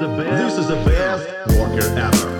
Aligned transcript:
This 0.00 0.56
is 0.56 0.66
the 0.66 0.82
best 0.86 1.28
worker 1.58 1.84
ever. 1.98 2.30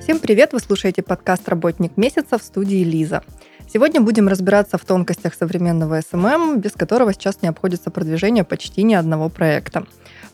Всем 0.00 0.20
привет! 0.20 0.52
Вы 0.52 0.60
слушаете 0.60 1.02
подкаст 1.02 1.48
«Работник 1.48 1.96
месяца» 1.96 2.38
в 2.38 2.42
студии 2.44 2.84
Лиза. 2.84 3.24
Сегодня 3.68 4.00
будем 4.00 4.28
разбираться 4.28 4.78
в 4.78 4.84
тонкостях 4.84 5.34
современного 5.34 5.98
SMM, 5.98 6.58
без 6.60 6.70
которого 6.70 7.12
сейчас 7.12 7.42
не 7.42 7.48
обходится 7.48 7.90
продвижение 7.90 8.44
почти 8.44 8.84
ни 8.84 8.94
одного 8.94 9.28
проекта. 9.28 9.84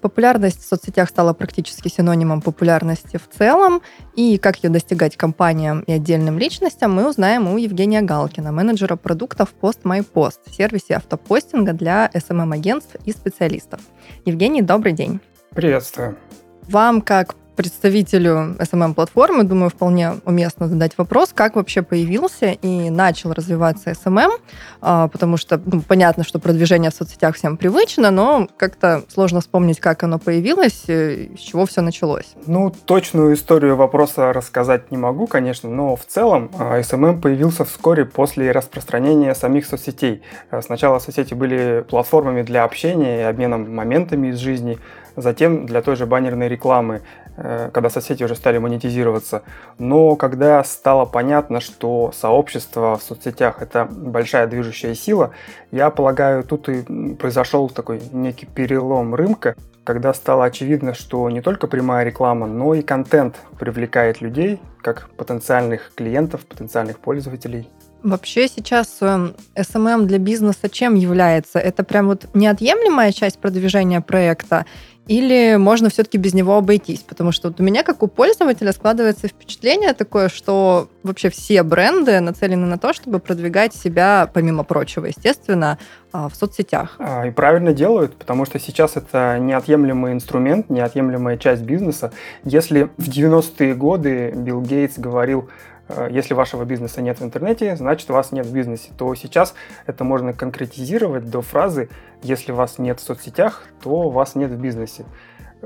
Популярность 0.01 0.63
в 0.63 0.67
соцсетях 0.67 1.09
стала 1.09 1.35
практически 1.35 1.89
синонимом 1.89 2.41
популярности 2.41 3.19
в 3.19 3.29
целом, 3.37 3.83
и 4.17 4.39
как 4.39 4.65
ее 4.65 4.71
достигать 4.71 5.17
компаниям 5.17 5.81
и 5.81 5.93
отдельным 5.93 6.39
личностям, 6.39 6.93
мы 6.93 7.09
узнаем 7.09 7.47
у 7.49 7.59
Евгения 7.59 8.01
Галкина, 8.01 8.51
менеджера 8.51 8.97
продуктов 8.97 9.55
PostMyPost, 9.61 10.39
сервисе 10.51 10.95
автопостинга 10.95 11.75
для 11.75 12.11
SMM-агентств 12.15 12.97
и 13.05 13.13
специалистов. 13.13 13.81
Евгений, 14.25 14.63
добрый 14.63 14.93
день. 14.93 15.21
Приветствую. 15.51 16.17
Вам, 16.69 17.03
как 17.03 17.35
представителю 17.61 18.57
SMM-платформы, 18.59 19.45
думаю, 19.45 19.69
вполне 19.69 20.13
уместно 20.25 20.67
задать 20.67 20.97
вопрос, 20.97 21.33
как 21.35 21.57
вообще 21.57 21.83
появился 21.83 22.53
и 22.53 22.89
начал 22.89 23.35
развиваться 23.35 23.91
SMM, 23.91 24.31
а, 24.81 25.09
потому 25.09 25.37
что 25.37 25.61
ну, 25.63 25.83
понятно, 25.83 26.25
что 26.25 26.39
продвижение 26.39 26.91
в 26.91 26.95
соцсетях 26.95 27.37
всем 27.37 27.59
привычно, 27.59 28.11
но 28.11 28.49
как-то 28.57 29.03
сложно 29.09 29.43
вспомнить, 29.43 29.79
как 29.79 30.03
оно 30.03 30.19
появилось, 30.19 30.85
с 30.89 31.39
чего 31.39 31.67
все 31.67 31.83
началось. 31.83 32.35
Ну, 32.47 32.73
точную 32.87 33.35
историю 33.35 33.77
вопроса 33.77 34.33
рассказать 34.33 34.91
не 34.91 34.97
могу, 34.97 35.27
конечно, 35.27 35.69
но 35.69 35.97
в 35.97 36.07
целом 36.07 36.51
а, 36.59 36.81
SMM 36.81 37.21
появился 37.21 37.67
вскоре 37.67 38.07
после 38.07 38.53
распространения 38.53 39.35
самих 39.35 39.67
соцсетей. 39.67 40.23
А, 40.51 40.63
сначала 40.63 40.99
соцсети 40.99 41.35
были 41.35 41.85
платформами 41.87 42.41
для 42.41 42.65
общения 42.65 43.21
и 43.21 43.25
обмена 43.25 43.59
моментами 43.59 44.29
из 44.29 44.39
жизни, 44.39 44.79
затем 45.17 45.67
для 45.67 45.83
той 45.83 45.97
же 45.97 46.07
баннерной 46.07 46.49
рекламы. 46.49 47.03
Э, 47.43 47.71
когда 47.73 47.89
соцсети 47.89 48.23
уже 48.23 48.35
стали 48.35 48.59
монетизироваться. 48.59 49.43
Но 49.79 50.15
когда 50.17 50.63
стало 50.63 51.07
понятно, 51.07 51.61
что 51.61 52.13
сообщество 52.15 52.99
в 52.99 53.03
соцсетях– 53.03 53.57
это 53.63 53.87
большая 53.87 54.47
движущая 54.47 54.95
сила, 54.95 55.31
я 55.71 55.89
полагаю, 55.91 56.45
тут 56.45 56.69
и 56.69 57.15
произошел 57.15 57.71
такой 57.71 58.03
некий 58.13 58.45
перелом 58.45 59.15
рынка, 59.15 59.57
когда 59.85 60.13
стало 60.13 60.45
очевидно, 60.45 60.93
что 60.93 61.31
не 61.31 61.41
только 61.41 61.67
прямая 61.67 62.05
реклама, 62.05 62.47
но 62.47 62.75
и 62.75 62.83
контент 62.83 63.37
привлекает 63.59 64.21
людей, 64.21 64.61
как 64.83 65.09
потенциальных 65.17 65.93
клиентов, 65.95 66.45
потенциальных 66.45 66.99
пользователей. 66.99 67.71
Вообще 68.03 68.49
сейчас 68.49 69.01
SMM 69.01 69.35
эм, 69.57 69.87
эм 69.87 70.07
для 70.07 70.19
бизнеса 70.19 70.71
чем 70.71 70.95
является? 70.95 71.59
Это 71.59 71.85
прям 71.85 72.07
вот 72.07 72.29
неотъемлемая 72.35 73.13
часть 73.13 73.39
продвижения 73.39 74.01
проекта 74.01 74.65
или 75.11 75.57
можно 75.57 75.91
все-таки 75.91 76.19
без 76.19 76.35
него 76.35 76.57
обойтись? 76.57 77.01
Потому 77.01 77.33
что 77.33 77.49
вот 77.49 77.59
у 77.59 77.65
меня, 77.65 77.83
как 77.83 78.05
у 78.05 78.07
пользователя, 78.07 78.71
складывается 78.71 79.27
впечатление 79.27 79.93
такое, 79.93 80.29
что 80.29 80.89
вообще 81.03 81.31
все 81.31 81.65
бренды 81.65 82.21
нацелены 82.21 82.65
на 82.67 82.79
то, 82.79 82.93
чтобы 82.93 83.19
продвигать 83.19 83.75
себя, 83.75 84.31
помимо 84.33 84.63
прочего, 84.63 85.07
естественно, 85.07 85.79
а, 86.13 86.29
в 86.29 86.37
соцсетях. 86.37 86.95
А, 87.01 87.27
и 87.27 87.33
правильно 87.33 87.73
делают, 87.73 88.15
потому 88.15 88.45
что 88.45 88.61
сейчас 88.61 88.97
это 88.97 89.37
неотъемлемый 89.41 90.13
инструмент, 90.13 90.71
неотъемлемая 90.71 91.39
часть 91.39 91.63
бизнеса. 91.63 92.13
Если 92.45 92.89
в 92.97 93.09
90-е 93.09 93.75
годы 93.75 94.31
Билл 94.31 94.61
Гейтс 94.61 94.97
говорил, 94.97 95.51
если 96.11 96.35
вашего 96.35 96.65
бизнеса 96.65 97.03
нет 97.03 97.21
в 97.21 97.25
интернете, 97.25 97.77
значит 97.77 98.09
вас 98.09 98.33
нет 98.33 98.47
в 98.47 98.55
бизнесе, 98.55 98.91
то 98.97 99.15
сейчас 99.15 99.55
это 99.87 100.05
можно 100.05 100.33
конкретизировать 100.33 101.31
до 101.31 101.43
фразы 101.43 101.89
«если 102.23 102.53
вас 102.53 102.79
нет 102.79 103.01
в 103.01 103.03
соцсетях, 103.03 103.65
то 103.83 104.11
вас 104.11 104.35
нет 104.35 104.51
в 104.51 104.61
бизнесе». 104.61 105.05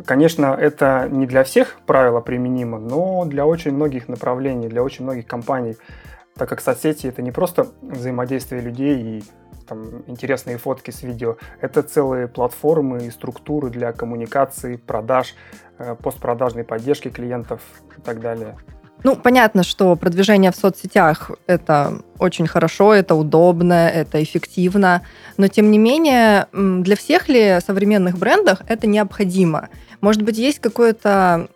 Конечно, 0.07 0.57
это 0.59 1.09
не 1.11 1.27
для 1.27 1.45
всех 1.45 1.79
правило 1.87 2.21
применимо, 2.21 2.79
но 2.79 3.25
для 3.25 3.47
очень 3.47 3.73
многих 3.73 4.09
направлений, 4.09 4.69
для 4.69 4.83
очень 4.83 5.05
многих 5.05 5.27
компаний, 5.27 5.77
так 6.37 6.49
как 6.49 6.61
соцсети 6.61 7.07
это 7.07 7.23
не 7.23 7.31
просто 7.31 7.69
взаимодействие 7.81 8.61
людей 8.61 9.19
и 9.19 9.25
там, 9.69 10.03
интересные 10.07 10.59
фотки 10.59 10.91
с 10.91 11.03
видео, 11.03 11.37
это 11.61 11.83
целые 11.83 12.29
платформы 12.29 13.05
и 13.07 13.11
структуры 13.11 13.71
для 13.71 13.93
коммуникации, 13.93 14.77
продаж, 14.77 15.35
э, 15.79 15.95
постпродажной 15.95 16.65
поддержки 16.65 17.09
клиентов 17.09 17.61
и 17.97 18.01
так 18.01 18.21
далее. 18.21 18.57
Ну, 19.05 19.17
понятно, 19.17 19.63
что 19.63 19.95
продвижение 19.97 20.51
в 20.51 20.57
соцсетях– 20.57 21.31
это 21.47 22.01
очень 22.19 22.47
хорошо, 22.47 22.95
это 22.95 23.15
удобно, 23.15 23.89
это 23.89 24.23
эффективно, 24.23 25.03
но 25.37 25.47
тем 25.47 25.71
не 25.71 25.77
менее, 25.77 26.47
для 26.53 26.97
всех 26.97 27.29
ли 27.29 27.59
современных 27.65 28.17
брендов 28.17 28.61
это 28.67 28.87
необходимо? 28.87 29.69
Может 30.01 30.23
быть, 30.23 30.39
есть 30.39 30.59
какое-то 30.59 31.49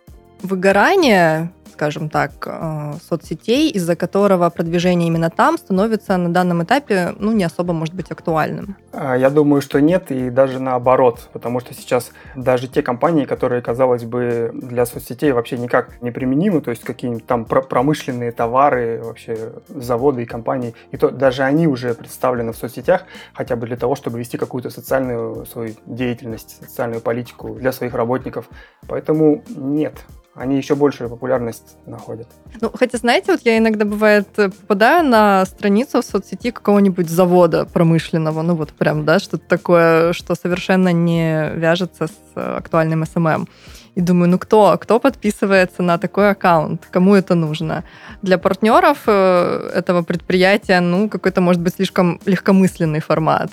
выгорание 0.43 1.51
скажем 1.79 2.09
так, 2.09 2.31
э, 2.45 2.93
соцсетей, 3.09 3.69
из-за 3.71 3.95
которого 3.95 4.49
продвижение 4.49 5.07
именно 5.07 5.29
там 5.29 5.57
становится 5.57 6.17
на 6.17 6.27
данном 6.27 6.61
этапе, 6.61 7.13
ну, 7.17 7.31
не 7.31 7.45
особо, 7.45 7.71
может 7.71 7.95
быть, 7.95 8.11
актуальным? 8.11 8.75
А, 8.91 9.15
я 9.15 9.29
думаю, 9.29 9.61
что 9.61 9.79
нет, 9.79 10.11
и 10.11 10.29
даже 10.29 10.59
наоборот, 10.59 11.29
потому 11.31 11.61
что 11.61 11.73
сейчас 11.73 12.11
даже 12.35 12.67
те 12.67 12.81
компании, 12.81 13.23
которые, 13.23 13.61
казалось 13.61 14.03
бы, 14.03 14.51
для 14.53 14.85
соцсетей 14.85 15.31
вообще 15.31 15.57
никак 15.57 16.01
не 16.01 16.11
применимы, 16.11 16.59
то 16.59 16.71
есть 16.71 16.83
какие-нибудь 16.83 17.25
там 17.25 17.45
промышленные 17.45 18.33
товары, 18.33 19.01
вообще 19.01 19.53
заводы 19.69 20.23
и 20.23 20.25
компании, 20.25 20.73
и 20.91 20.97
то 20.97 21.09
даже 21.11 21.43
они 21.43 21.65
уже 21.67 21.93
представлены 21.93 22.51
в 22.51 22.57
соцсетях, 22.57 23.05
хотя 23.33 23.55
бы 23.55 23.67
для 23.67 23.77
того, 23.77 23.95
чтобы 23.95 24.19
вести 24.19 24.37
какую-то 24.37 24.69
социальную 24.69 25.45
свою 25.45 25.75
деятельность, 25.85 26.57
социальную 26.61 26.99
политику 26.99 27.53
для 27.53 27.71
своих 27.71 27.93
работников. 27.93 28.49
Поэтому 28.85 29.43
нет, 29.47 29.93
они 30.35 30.57
еще 30.57 30.75
большую 30.75 31.09
популярность 31.09 31.77
находят. 31.85 32.27
Ну, 32.61 32.71
хотя, 32.73 32.97
знаете, 32.97 33.31
вот 33.31 33.41
я 33.43 33.57
иногда, 33.57 33.85
бывает, 33.85 34.27
попадаю 34.35 35.05
на 35.05 35.45
страницу 35.45 36.01
в 36.01 36.05
соцсети 36.05 36.51
какого-нибудь 36.51 37.09
завода 37.09 37.65
промышленного, 37.65 38.41
ну 38.41 38.55
вот 38.55 38.69
прям, 38.71 39.05
да, 39.05 39.19
что-то 39.19 39.45
такое, 39.47 40.13
что 40.13 40.35
совершенно 40.35 40.93
не 40.93 41.49
вяжется 41.55 42.07
с 42.07 42.57
актуальным 42.57 43.05
SMM. 43.05 43.27
Эм 43.27 43.41
эм. 43.41 43.47
И 43.95 44.01
думаю, 44.01 44.29
ну 44.29 44.39
кто, 44.39 44.77
кто 44.77 44.99
подписывается 44.99 45.83
на 45.83 45.97
такой 45.97 46.29
аккаунт? 46.31 46.87
Кому 46.89 47.15
это 47.15 47.35
нужно? 47.35 47.83
Для 48.21 48.37
партнеров 48.37 48.99
э, 49.07 49.71
этого 49.73 50.03
предприятия, 50.03 50.79
ну, 50.79 51.09
какой-то, 51.09 51.41
может 51.41 51.61
быть, 51.61 51.75
слишком 51.75 52.21
легкомысленный 52.25 53.01
формат. 53.01 53.51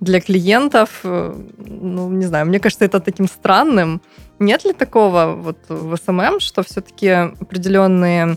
Для 0.00 0.20
клиентов, 0.20 1.00
э, 1.04 1.34
ну, 1.58 2.10
не 2.10 2.26
знаю, 2.26 2.46
мне 2.46 2.60
кажется, 2.60 2.84
это 2.84 3.00
таким 3.00 3.28
странным. 3.28 4.02
Нет 4.38 4.64
ли 4.64 4.72
такого 4.72 5.34
вот 5.36 5.58
в 5.68 5.96
SMM, 5.96 6.40
что 6.40 6.62
все-таки 6.62 7.08
определенные 7.08 8.36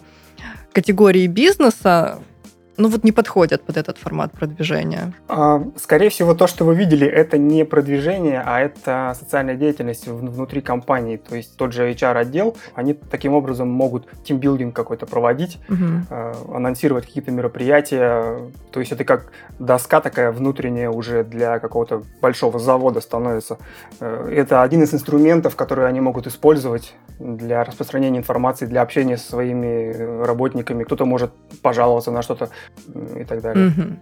категории 0.72 1.28
бизнеса 1.28 2.20
ну 2.80 2.88
вот 2.88 3.04
не 3.04 3.12
подходят 3.12 3.62
под 3.64 3.78
этот 3.78 3.98
формат 3.98 4.32
продвижения? 4.32 5.14
А, 5.28 5.62
скорее 5.76 6.10
всего, 6.10 6.34
то, 6.34 6.48
что 6.48 6.64
вы 6.64 6.76
видели, 6.76 7.06
это 7.06 7.38
не 7.38 7.66
продвижение, 7.66 8.42
а 8.44 8.62
это 8.62 9.14
социальная 9.20 9.56
деятельность 9.56 10.08
внутри 10.08 10.62
компании. 10.62 11.18
То 11.18 11.36
есть 11.36 11.58
тот 11.58 11.74
же 11.74 11.92
HR-отдел, 11.92 12.56
они 12.74 12.94
таким 12.94 13.34
образом 13.34 13.70
могут 13.70 14.08
тимбилдинг 14.24 14.74
какой-то 14.74 15.06
проводить, 15.06 15.60
угу. 15.68 16.56
анонсировать 16.56 17.06
какие-то 17.06 17.32
мероприятия. 17.32 18.38
То 18.72 18.80
есть 18.80 18.94
это 18.94 19.04
как 19.04 19.32
доска 19.60 20.00
такая 20.00 20.32
внутренняя 20.32 20.90
уже 20.90 21.26
для 21.26 21.60
какого-то 21.60 22.04
большого 22.22 22.60
завода 22.60 23.02
становится. 23.02 23.58
Э, 24.00 24.32
это 24.34 24.64
один 24.64 24.84
из 24.84 24.94
инструментов, 24.94 25.56
которые 25.56 25.88
они 25.88 26.00
могут 26.00 26.28
использовать 26.28 26.96
для 27.20 27.64
распространения 27.64 28.20
информации, 28.20 28.66
для 28.66 28.82
общения 28.82 29.18
со 29.18 29.30
своими 29.32 29.92
э, 29.94 30.24
работниками. 30.26 30.84
Кто-то 30.84 31.06
может 31.06 31.32
пожаловаться 31.62 32.12
на 32.12 32.22
что-то 32.22 32.50
и 33.20 33.24
так 33.24 33.42
далее. 33.42 33.68
Угу. 33.68 34.00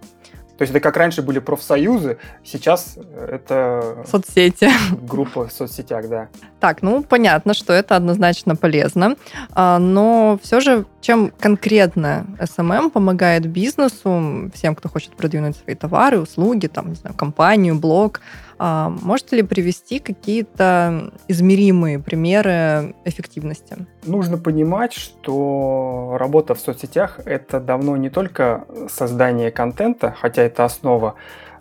То 0.58 0.62
есть 0.62 0.72
это 0.72 0.80
как 0.80 0.96
раньше 0.96 1.22
были 1.22 1.38
профсоюзы, 1.38 2.18
сейчас 2.42 2.98
это... 3.28 4.04
Соцсети. 4.10 4.68
Группа 5.02 5.46
в 5.46 5.52
соцсетях, 5.52 6.08
да. 6.08 6.28
Так, 6.58 6.82
ну 6.82 7.04
понятно, 7.04 7.54
что 7.54 7.72
это 7.72 7.94
однозначно 7.94 8.56
полезно, 8.56 9.14
а, 9.52 9.78
но 9.78 10.36
все 10.42 10.58
же 10.58 10.84
чем 11.00 11.32
конкретно 11.38 12.26
SMM 12.40 12.90
помогает 12.90 13.46
бизнесу, 13.46 14.50
всем, 14.52 14.74
кто 14.74 14.88
хочет 14.88 15.14
продвинуть 15.14 15.56
свои 15.56 15.76
товары, 15.76 16.18
услуги, 16.18 16.66
там, 16.66 16.88
не 16.88 16.96
знаю, 16.96 17.14
компанию, 17.14 17.78
блог, 17.78 18.20
а, 18.58 18.90
можете 19.02 19.36
ли 19.36 19.42
привести 19.42 20.00
какие-то 20.00 21.12
измеримые 21.28 21.98
примеры 21.98 22.94
эффективности? 23.04 23.86
Нужно 24.04 24.36
понимать, 24.36 24.92
что 24.92 26.16
работа 26.18 26.54
в 26.54 26.60
соцсетях– 26.60 27.20
это 27.24 27.60
давно 27.60 27.96
не 27.96 28.10
только 28.10 28.66
создание 28.88 29.50
контента, 29.50 30.14
хотя 30.18 30.42
это 30.42 30.64
основа, 30.64 31.14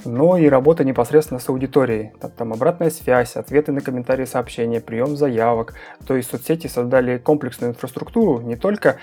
но 0.05 0.37
и 0.37 0.47
работа 0.47 0.83
непосредственно 0.83 1.39
с 1.39 1.49
аудиторией. 1.49 2.11
Там 2.37 2.53
обратная 2.53 2.89
связь, 2.89 3.35
ответы 3.35 3.71
на 3.71 3.81
комментарии, 3.81 4.25
сообщения, 4.25 4.81
прием 4.81 5.15
заявок. 5.15 5.75
То 6.05 6.15
есть 6.15 6.29
соцсети 6.29 6.67
создали 6.67 7.17
комплексную 7.17 7.71
инфраструктуру 7.73 8.41
не 8.41 8.55
только 8.55 8.97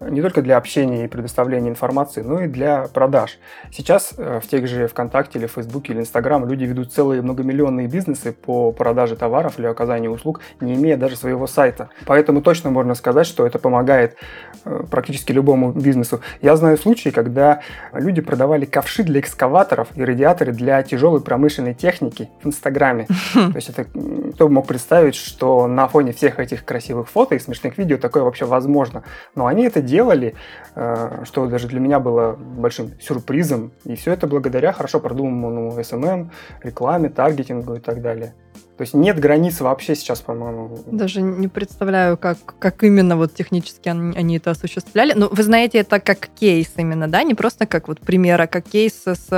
не 0.00 0.22
только 0.22 0.40
для 0.40 0.56
общения 0.56 1.04
и 1.04 1.08
предоставления 1.08 1.68
информации, 1.68 2.22
но 2.22 2.42
и 2.42 2.48
для 2.48 2.88
продаж. 2.92 3.38
Сейчас 3.70 4.14
э, 4.16 4.40
в 4.42 4.48
тех 4.48 4.66
же 4.66 4.88
ВКонтакте 4.88 5.38
или 5.38 5.46
Фейсбуке 5.46 5.92
или 5.92 6.00
Инстаграм 6.00 6.46
люди 6.48 6.64
ведут 6.64 6.92
целые 6.92 7.20
многомиллионные 7.20 7.86
бизнесы 7.86 8.32
по 8.32 8.72
продаже 8.72 9.16
товаров 9.16 9.58
или 9.58 9.66
оказанию 9.66 10.10
услуг, 10.10 10.40
не 10.60 10.74
имея 10.74 10.96
даже 10.96 11.16
своего 11.16 11.46
сайта. 11.46 11.90
Поэтому 12.06 12.40
точно 12.40 12.70
можно 12.70 12.94
сказать, 12.94 13.26
что 13.26 13.46
это 13.46 13.58
помогает 13.58 14.16
э, 14.64 14.84
практически 14.90 15.32
любому 15.32 15.72
бизнесу. 15.72 16.20
Я 16.40 16.56
знаю 16.56 16.78
случаи, 16.78 17.10
когда 17.10 17.60
люди 17.92 18.22
продавали 18.22 18.64
ковши 18.64 19.02
для 19.02 19.20
экскаваторов 19.20 19.88
и 19.94 20.02
радиаторы 20.02 20.52
для 20.52 20.82
тяжелой 20.82 21.20
промышленной 21.20 21.74
техники 21.74 22.30
в 22.42 22.46
Инстаграме. 22.46 23.06
То 23.34 23.52
есть 23.54 23.68
это 23.68 23.84
кто 23.84 24.48
бы 24.48 24.54
мог 24.54 24.66
представить, 24.66 25.14
что 25.14 25.66
на 25.66 25.88
фоне 25.88 26.12
всех 26.12 26.38
этих 26.38 26.64
красивых 26.64 27.08
фото 27.08 27.34
и 27.34 27.38
смешных 27.38 27.76
видео 27.76 27.98
такое 27.98 28.22
вообще 28.22 28.46
возможно. 28.46 29.02
Но 29.34 29.46
они 29.46 29.64
это 29.64 29.82
делали, 29.90 30.34
э, 30.76 31.24
что 31.24 31.46
даже 31.46 31.68
для 31.68 31.80
меня 31.80 32.00
было 32.00 32.36
большим 32.36 32.92
сюрпризом. 33.00 33.72
И 33.84 33.94
все 33.94 34.12
это 34.12 34.26
благодаря 34.26 34.72
хорошо 34.72 35.00
продуманному 35.00 35.78
SMM, 35.80 36.30
рекламе, 36.62 37.08
таргетингу 37.08 37.74
и 37.74 37.80
так 37.80 38.00
далее. 38.00 38.32
То 38.80 38.82
есть 38.82 38.94
нет 38.94 39.20
границ 39.20 39.60
вообще 39.60 39.94
сейчас, 39.94 40.22
по-моему. 40.22 40.78
Даже 40.86 41.20
не 41.20 41.48
представляю, 41.48 42.16
как, 42.16 42.38
как 42.58 42.82
именно 42.82 43.16
вот 43.16 43.34
технически 43.34 43.90
они, 43.90 44.16
они 44.16 44.38
это 44.38 44.52
осуществляли. 44.52 45.12
Но 45.14 45.28
вы 45.28 45.42
знаете, 45.42 45.78
это 45.78 46.00
как 46.00 46.28
кейс 46.40 46.72
именно, 46.78 47.06
да? 47.06 47.22
Не 47.22 47.34
просто 47.34 47.66
как 47.66 47.88
вот 47.88 48.00
пример, 48.00 48.40
а 48.40 48.46
как 48.46 48.64
кейс 48.64 49.02
с 49.06 49.28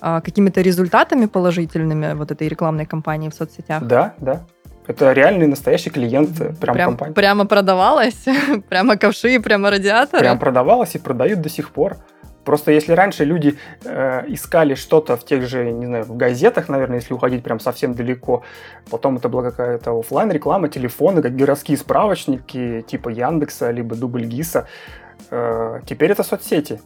а, 0.00 0.20
какими-то 0.22 0.62
результатами 0.62 1.26
положительными 1.26 2.14
вот 2.14 2.30
этой 2.30 2.48
рекламной 2.48 2.86
кампании 2.86 3.28
в 3.28 3.34
соцсетях. 3.34 3.86
Да, 3.86 4.14
да. 4.18 4.46
Это 4.90 5.12
реальный 5.12 5.46
настоящий 5.46 5.90
клиент 5.90 6.36
прям, 6.36 6.74
прям 6.74 6.88
компании. 6.88 7.14
Прямо 7.14 7.46
продавалось? 7.46 8.24
прямо 8.68 8.96
ковши, 8.96 9.38
прямо 9.38 9.70
радиаторы? 9.70 10.18
Прям 10.18 10.38
продавалось 10.38 10.96
и 10.96 10.98
продают 10.98 11.40
до 11.40 11.48
сих 11.48 11.70
пор. 11.70 11.96
Просто 12.44 12.72
если 12.72 12.94
раньше 12.94 13.24
люди 13.24 13.56
э, 13.84 14.24
искали 14.26 14.74
что-то 14.74 15.16
в 15.16 15.24
тех 15.24 15.46
же, 15.48 15.70
не 15.70 15.86
знаю, 15.86 16.04
в 16.04 16.16
газетах, 16.16 16.68
наверное, 16.68 16.96
если 16.96 17.14
уходить 17.14 17.44
прям 17.44 17.60
совсем 17.60 17.94
далеко, 17.94 18.42
потом 18.90 19.18
это 19.18 19.28
была 19.28 19.42
какая-то 19.42 19.96
офлайн 19.96 20.32
реклама, 20.32 20.68
телефоны, 20.68 21.22
как 21.22 21.36
городские 21.36 21.76
справочники 21.76 22.84
типа 22.88 23.10
Яндекса 23.10 23.70
либо 23.70 23.94
Дубльгиса, 23.94 24.66
э, 25.30 25.80
теперь 25.86 26.10
это 26.10 26.24
соцсети. 26.24 26.80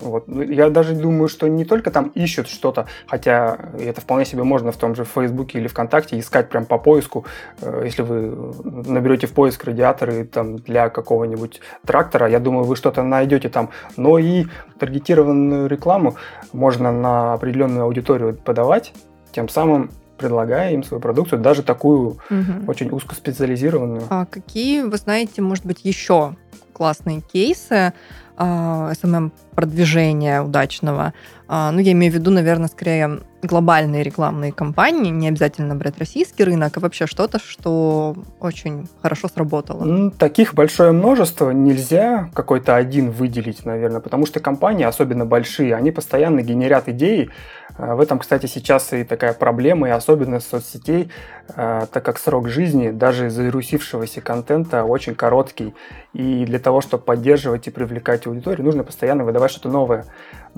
Вот. 0.00 0.28
Ну, 0.28 0.42
я 0.42 0.70
даже 0.70 0.94
думаю, 0.94 1.28
что 1.28 1.48
не 1.48 1.64
только 1.64 1.90
там 1.90 2.08
ищут 2.14 2.48
что-то, 2.48 2.86
хотя 3.06 3.58
это 3.78 4.00
вполне 4.00 4.24
себе 4.24 4.44
можно 4.44 4.72
в 4.72 4.76
том 4.76 4.94
же 4.94 5.04
Фейсбуке 5.04 5.58
или 5.58 5.68
ВКонтакте 5.68 6.18
искать 6.18 6.48
прям 6.48 6.66
по 6.66 6.78
поиску. 6.78 7.24
Э, 7.60 7.82
если 7.84 8.02
вы 8.02 8.54
наберете 8.64 9.26
в 9.26 9.32
поиск 9.32 9.64
радиаторы 9.64 10.24
там, 10.24 10.56
для 10.56 10.88
какого-нибудь 10.88 11.60
трактора, 11.84 12.28
я 12.28 12.38
думаю, 12.38 12.64
вы 12.64 12.76
что-то 12.76 13.02
найдете 13.02 13.48
там. 13.48 13.70
Но 13.96 14.18
и 14.18 14.46
таргетированную 14.78 15.68
рекламу 15.68 16.16
можно 16.52 16.92
на 16.92 17.34
определенную 17.34 17.84
аудиторию 17.84 18.34
подавать, 18.34 18.92
тем 19.32 19.48
самым 19.48 19.90
предлагая 20.18 20.72
им 20.72 20.82
свою 20.82 21.00
продукцию, 21.00 21.40
даже 21.40 21.62
такую 21.62 22.18
угу. 22.30 22.66
очень 22.66 22.90
узкоспециализированную. 22.90 24.02
А 24.10 24.26
какие, 24.26 24.82
вы 24.82 24.96
знаете, 24.96 25.40
может 25.42 25.64
быть, 25.64 25.84
еще 25.84 26.34
классные 26.72 27.20
кейсы 27.20 27.92
SMM-продвижения 28.36 29.47
а, 29.64 30.42
удачного. 30.42 31.12
А, 31.50 31.72
ну, 31.72 31.80
я 31.80 31.92
имею 31.92 32.12
в 32.12 32.16
виду, 32.16 32.30
наверное, 32.30 32.68
скорее 32.68 33.20
глобальные 33.42 34.02
рекламные 34.02 34.52
кампании, 34.52 35.10
не 35.10 35.28
обязательно 35.28 35.74
брать 35.76 35.98
российский 35.98 36.44
рынок, 36.44 36.76
а 36.76 36.80
вообще 36.80 37.06
что-то, 37.06 37.38
что 37.38 38.16
очень 38.40 38.88
хорошо 39.00 39.28
сработало. 39.28 40.10
Таких 40.10 40.54
большое 40.54 40.92
множество, 40.92 41.50
нельзя 41.50 42.30
какой-то 42.34 42.76
один 42.76 43.10
выделить, 43.10 43.64
наверное, 43.64 44.00
потому 44.00 44.26
что 44.26 44.40
компании, 44.40 44.84
особенно 44.84 45.24
большие, 45.24 45.74
они 45.74 45.90
постоянно 45.92 46.42
генерят 46.42 46.88
идеи. 46.88 47.30
А, 47.76 47.94
в 47.94 48.00
этом, 48.00 48.18
кстати, 48.18 48.46
сейчас 48.46 48.92
и 48.92 49.04
такая 49.04 49.32
проблема, 49.32 49.88
и 49.88 49.92
особенность 49.92 50.48
соцсетей, 50.48 51.10
так 51.54 52.02
как 52.02 52.18
срок 52.18 52.48
жизни 52.48 52.90
даже 52.90 53.30
завирусившегося 53.30 54.20
контента 54.20 54.84
очень 54.84 55.14
короткий. 55.14 55.74
И 56.12 56.44
для 56.44 56.58
того, 56.58 56.82
чтобы 56.82 57.04
поддерживать 57.04 57.68
и 57.68 57.70
привлекать 57.70 58.26
аудиторию, 58.26 58.66
нужно 58.66 58.82
постоянно 58.84 59.24
выдавать 59.24 59.47
что-то 59.48 59.68
новое. 59.68 60.04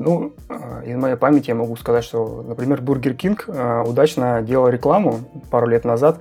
Ну, 0.01 0.33
э, 0.49 0.85
из 0.87 0.97
моей 0.97 1.17
памяти 1.17 1.51
я 1.51 1.55
могу 1.55 1.77
сказать, 1.77 2.05
что, 2.05 2.43
например, 2.49 2.81
Burger 2.81 3.13
King 3.13 3.45
э, 3.49 3.85
удачно 3.87 4.41
делал 4.41 4.69
рекламу 4.69 5.21
пару 5.51 5.67
лет 5.67 5.85
назад, 5.85 6.21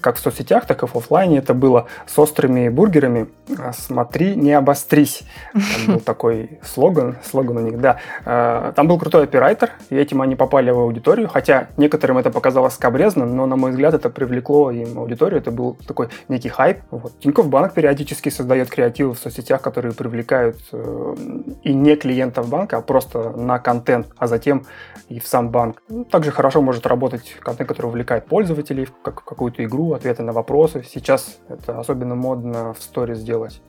как 0.00 0.16
в 0.16 0.18
соцсетях, 0.18 0.66
так 0.66 0.82
и 0.82 0.86
в 0.86 0.96
офлайне. 0.96 1.38
Это 1.38 1.54
было 1.54 1.86
с 2.08 2.18
острыми 2.18 2.68
бургерами. 2.68 3.28
Смотри, 3.72 4.34
не 4.34 4.52
обострись. 4.52 5.22
Там 5.52 5.94
был 5.94 6.00
такой 6.00 6.58
слоган, 6.64 7.18
слоган 7.22 7.58
у 7.58 7.60
них, 7.60 7.80
да. 7.80 7.98
Э, 8.24 8.72
там 8.74 8.88
был 8.88 8.98
крутой 8.98 9.22
оператор, 9.24 9.70
и 9.90 9.96
этим 9.96 10.22
они 10.22 10.34
попали 10.34 10.72
в 10.72 10.80
аудиторию, 10.80 11.28
хотя 11.28 11.68
некоторым 11.76 12.18
это 12.18 12.30
показалось 12.30 12.74
скобрезно, 12.74 13.26
но, 13.26 13.46
на 13.46 13.54
мой 13.54 13.70
взгляд, 13.70 13.94
это 13.94 14.10
привлекло 14.10 14.72
им 14.72 14.98
аудиторию, 14.98 15.38
это 15.38 15.52
был 15.52 15.76
такой 15.86 16.08
некий 16.26 16.48
хайп. 16.48 16.78
Вот. 16.90 17.12
Тинькофф 17.20 17.48
Банк 17.48 17.74
периодически 17.74 18.28
создает 18.28 18.70
креативы 18.70 19.14
в 19.14 19.18
соцсетях, 19.20 19.62
которые 19.62 19.94
привлекают 19.94 20.56
и 21.62 21.72
не 21.72 21.94
клиентов 21.94 22.48
банка, 22.48 22.78
а 22.78 22.80
просто 22.80 23.19
на 23.36 23.58
контент, 23.58 24.08
а 24.16 24.26
затем 24.26 24.66
и 25.08 25.18
в 25.18 25.26
сам 25.26 25.50
банк. 25.50 25.82
Ну, 25.88 26.04
также 26.04 26.30
хорошо 26.30 26.62
может 26.62 26.86
работать 26.86 27.36
контент, 27.40 27.68
который 27.68 27.86
увлекает 27.86 28.26
пользователей 28.26 28.84
в 28.84 28.92
какую-то 29.02 29.64
игру, 29.64 29.92
ответы 29.92 30.22
на 30.22 30.32
вопросы. 30.32 30.84
Сейчас 30.88 31.38
это 31.48 31.78
особенно 31.78 32.14
модно 32.14 32.74
в 32.74 32.82
сторис 32.82 33.18
сделать. 33.18 33.60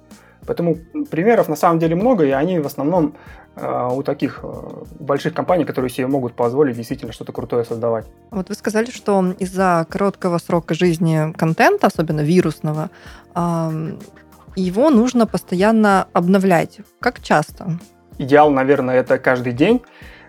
Поэтому 0.45 0.75
примеров 1.09 1.49
на 1.49 1.55
самом 1.55 1.79
деле 1.79 1.95
много, 1.95 2.25
и 2.25 2.31
они 2.31 2.59
в 2.59 2.65
основном 2.65 3.15
э, 3.55 3.89
у 3.91 4.01
таких 4.01 4.39
э, 4.43 4.47
больших 4.99 5.33
компаний, 5.33 5.65
которые 5.65 5.91
себе 5.91 6.07
могут 6.07 6.33
позволить 6.33 6.75
действительно 6.75 7.11
что-то 7.11 7.31
крутое 7.31 7.63
создавать. 7.63 8.05
Вот 8.31 8.49
вы 8.49 8.55
сказали, 8.55 8.89
что 8.89 9.23
из-за 9.37 9.85
короткого 9.89 10.39
срока 10.39 10.73
жизни 10.73 11.31
контента, 11.33 11.87
особенно 11.87 12.21
вирусного, 12.21 12.89
его 14.55 14.89
нужно 14.89 15.27
постоянно 15.27 16.07
обновлять. 16.13 16.79
Как 16.99 17.21
часто? 17.21 17.79
Идеал, 18.17 18.51
наверное, 18.51 18.95
это 18.95 19.17
каждый 19.17 19.53
день, 19.53 19.81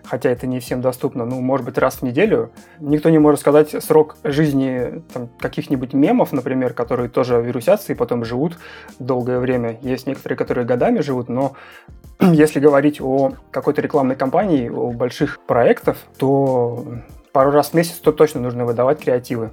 хотя 0.04 0.30
это 0.30 0.46
не 0.46 0.60
всем 0.60 0.80
доступно, 0.80 1.24
ну, 1.24 1.40
может 1.40 1.64
быть, 1.66 1.78
раз 1.78 1.96
в 1.96 2.02
неделю. 2.02 2.50
Никто 2.80 3.10
не 3.10 3.18
может 3.18 3.40
сказать 3.40 3.70
срок 3.82 4.16
жизни 4.24 5.02
там, 5.12 5.28
каких-нибудь 5.38 5.92
мемов, 5.92 6.32
например, 6.32 6.74
которые 6.74 7.08
тоже 7.08 7.40
вирусятся 7.40 7.92
и 7.92 7.96
потом 7.96 8.24
живут 8.24 8.58
долгое 8.98 9.38
время. 9.38 9.78
Есть 9.82 10.06
некоторые, 10.06 10.36
которые 10.36 10.66
годами 10.66 11.00
живут, 11.00 11.28
но 11.28 11.52
если 12.20 12.60
говорить 12.60 13.00
о 13.00 13.34
какой-то 13.50 13.80
рекламной 13.80 14.16
кампании, 14.16 14.68
о 14.68 14.90
больших 14.90 15.40
проектах, 15.40 15.96
то 16.18 16.84
пару 17.32 17.50
раз 17.50 17.70
в 17.70 17.74
месяц 17.74 17.94
то 17.94 18.12
точно 18.12 18.40
нужно 18.40 18.64
выдавать 18.64 19.00
креативы. 19.00 19.50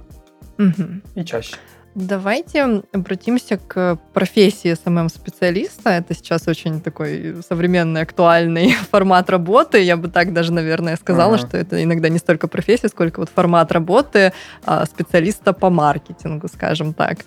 Угу. 0.58 1.00
И 1.14 1.24
чаще. 1.24 1.56
Давайте 1.96 2.82
обратимся 2.92 3.58
к 3.58 3.98
профессии 4.14 4.72
SMM-специалиста. 4.74 5.90
Это 5.90 6.14
сейчас 6.14 6.46
очень 6.46 6.80
такой 6.80 7.42
современный, 7.48 8.02
актуальный 8.02 8.72
формат 8.90 9.28
работы. 9.28 9.82
Я 9.82 9.96
бы 9.96 10.08
так 10.08 10.32
даже, 10.32 10.52
наверное, 10.52 10.96
сказала, 10.96 11.34
uh-huh. 11.34 11.48
что 11.48 11.56
это 11.56 11.82
иногда 11.82 12.08
не 12.08 12.18
столько 12.18 12.46
профессия, 12.46 12.88
сколько 12.88 13.18
вот 13.18 13.28
формат 13.28 13.72
работы 13.72 14.32
а, 14.64 14.86
специалиста 14.86 15.52
по 15.52 15.68
маркетингу, 15.68 16.46
скажем 16.46 16.94
так. 16.94 17.18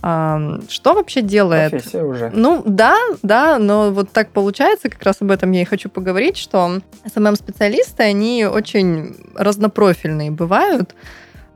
Что 0.00 0.94
вообще 0.94 1.20
делает... 1.20 1.72
Профессия 1.72 2.02
уже. 2.02 2.30
Ну, 2.32 2.62
да, 2.64 2.96
да, 3.22 3.58
но 3.58 3.90
вот 3.90 4.10
так 4.10 4.30
получается, 4.30 4.88
как 4.88 5.02
раз 5.02 5.16
об 5.20 5.30
этом 5.30 5.50
я 5.50 5.60
и 5.60 5.66
хочу 5.66 5.90
поговорить, 5.90 6.38
что 6.38 6.80
СММ-специалисты, 7.14 8.04
они 8.04 8.46
очень 8.46 9.16
разнопрофильные 9.34 10.30
бывают. 10.30 10.94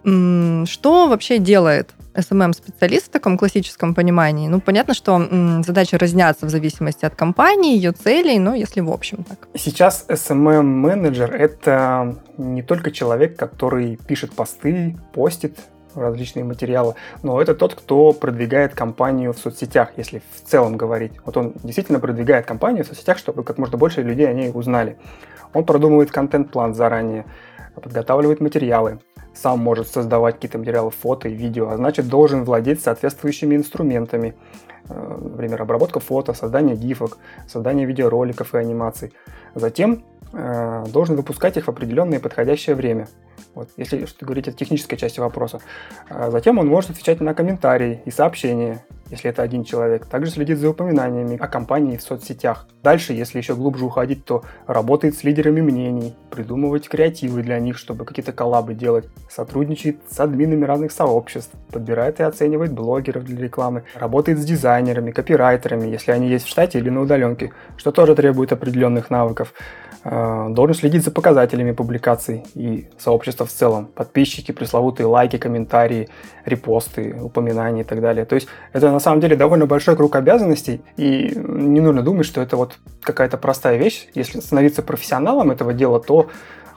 Что 0.02 1.06
вообще 1.09 1.38
делает 1.38 1.94
SMM-специалист 2.14 3.07
в 3.07 3.11
таком 3.11 3.38
классическом 3.38 3.95
понимании? 3.95 4.49
Ну, 4.49 4.61
понятно, 4.61 4.95
что 4.95 5.16
м, 5.16 5.62
задачи 5.62 5.95
разнятся 5.97 6.47
в 6.47 6.50
зависимости 6.50 7.04
от 7.04 7.14
компании, 7.14 7.76
ее 7.76 7.92
целей, 7.92 8.38
но 8.38 8.54
если 8.54 8.81
в 8.81 8.90
общем 8.90 9.25
так. 9.25 9.49
Сейчас 9.54 10.04
SMM-менеджер– 10.09 11.35
это 11.38 12.16
не 12.38 12.62
только 12.62 12.90
человек, 12.90 13.37
который 13.37 13.97
пишет 13.97 14.33
посты, 14.33 14.97
постит 15.12 15.59
различные 15.95 16.45
материалы, 16.45 16.95
но 17.23 17.40
это 17.40 17.54
тот, 17.54 17.75
кто 17.75 18.12
продвигает 18.12 18.75
компанию 18.75 19.33
в 19.33 19.38
соцсетях, 19.38 19.90
если 19.97 20.23
в 20.35 20.49
целом 20.49 20.76
говорить. 20.76 21.12
Вот 21.25 21.37
он 21.37 21.54
действительно 21.62 22.00
продвигает 22.00 22.47
компанию 22.47 22.85
в 22.85 22.88
соцсетях, 22.88 23.19
чтобы 23.19 23.45
как 23.45 23.59
можно 23.59 23.76
больше 23.76 24.02
людей 24.02 24.28
о 24.28 24.33
ней 24.33 24.50
узнали. 24.52 24.97
Он 25.52 25.64
продумывает 25.64 26.11
контент-план 26.11 26.75
заранее, 26.75 27.26
подготавливает 27.75 28.40
материалы, 28.40 29.00
сам 29.34 29.60
может 29.60 29.88
создавать 29.88 30.36
какие-то 30.36 30.58
материалы 30.58 30.90
фото 30.90 31.28
и 31.28 31.34
видео, 31.34 31.68
а 31.68 31.76
значит 31.76 32.08
должен 32.08 32.44
владеть 32.44 32.82
соответствующими 32.82 33.56
инструментами, 33.56 34.34
э, 34.88 35.18
например, 35.20 35.62
обработка 35.62 36.00
фото, 36.00 36.34
создание 36.34 36.76
гифок, 36.76 37.18
создание 37.48 37.86
видеороликов 37.86 38.54
и 38.54 38.58
анимаций. 38.58 39.12
Затем 39.54 40.04
э, 40.32 40.84
должен 40.92 41.16
выпускать 41.16 41.56
их 41.56 41.66
в 41.66 41.68
определенное 41.68 42.20
подходящее 42.20 42.76
время. 42.76 43.08
Вот, 43.54 43.68
если 43.76 44.06
что 44.06 44.24
говорить 44.24 44.48
о 44.48 44.52
технической 44.52 44.96
части 44.96 45.20
вопроса. 45.20 45.60
А 46.08 46.30
затем 46.30 46.58
он 46.58 46.68
может 46.68 46.90
отвечать 46.90 47.20
на 47.20 47.34
комментарии 47.34 48.00
и 48.06 48.10
сообщения 48.10 48.82
если 49.12 49.31
это 49.31 49.42
один 49.42 49.62
человек. 49.62 50.07
Также 50.07 50.33
следит 50.33 50.59
за 50.59 50.71
упоминаниями 50.71 51.37
о 51.38 51.47
компании 51.47 51.97
в 51.99 52.02
соцсетях. 52.02 52.66
Дальше, 52.83 53.12
если 53.12 53.38
еще 53.38 53.54
глубже 53.54 53.85
уходить, 53.85 54.25
то 54.25 54.42
работает 54.66 55.16
с 55.16 55.23
лидерами 55.23 55.61
мнений, 55.61 56.16
придумывать 56.31 56.88
креативы 56.88 57.42
для 57.42 57.61
них, 57.61 57.76
чтобы 57.76 58.07
какие-то 58.07 58.33
коллабы 58.33 58.75
делать, 58.75 59.09
сотрудничает 59.31 59.99
с 60.11 60.19
админами 60.19 60.64
разных 60.64 60.92
сообществ, 60.92 61.52
подбирает 61.71 62.21
и 62.21 62.23
оценивает 62.23 62.73
блогеров 62.73 63.25
для 63.25 63.38
рекламы, 63.38 63.85
работает 63.95 64.38
с 64.38 64.45
дизайнерами, 64.45 65.12
копирайтерами, 65.12 65.88
если 65.88 66.11
они 66.11 66.28
есть 66.28 66.47
в 66.47 66.49
штате 66.49 66.78
или 66.78 66.88
на 66.88 67.02
удаленке, 67.02 67.52
что 67.76 67.92
тоже 67.92 68.14
требует 68.14 68.52
определенных 68.52 69.11
навыков. 69.11 69.52
Э, 70.04 70.49
должен 70.50 70.75
следить 70.75 71.04
за 71.04 71.12
показателями 71.12 71.73
публикаций 71.73 72.42
и 72.54 72.88
сообщества 72.99 73.47
в 73.47 73.50
целом. 73.50 73.87
Подписчики, 73.87 74.50
пресловутые 74.50 75.06
лайки, 75.06 75.38
комментарии, 75.38 76.09
репосты, 76.44 77.14
упоминания 77.21 77.82
и 77.82 77.85
так 77.85 78.00
далее. 78.00 78.25
То 78.25 78.35
есть 78.35 78.49
это 78.73 78.90
на 78.90 78.99
самом 78.99 79.21
деле 79.21 79.37
довольно 79.37 79.66
большой 79.66 79.97
круг 79.97 80.16
обязанностей, 80.16 80.80
и 80.97 81.32
не 81.37 81.80
нужно 81.80 82.02
думать, 82.02 82.26
что 82.26 82.40
это 82.40 82.56
вот 82.56 82.78
какая-то 83.02 83.37
простая 83.37 83.76
вещь. 83.76 84.09
Если 84.14 84.40
становиться 84.40 84.82
профессионалом 84.82 85.52
этого 85.52 85.73
дела, 85.73 86.00
то 86.00 86.28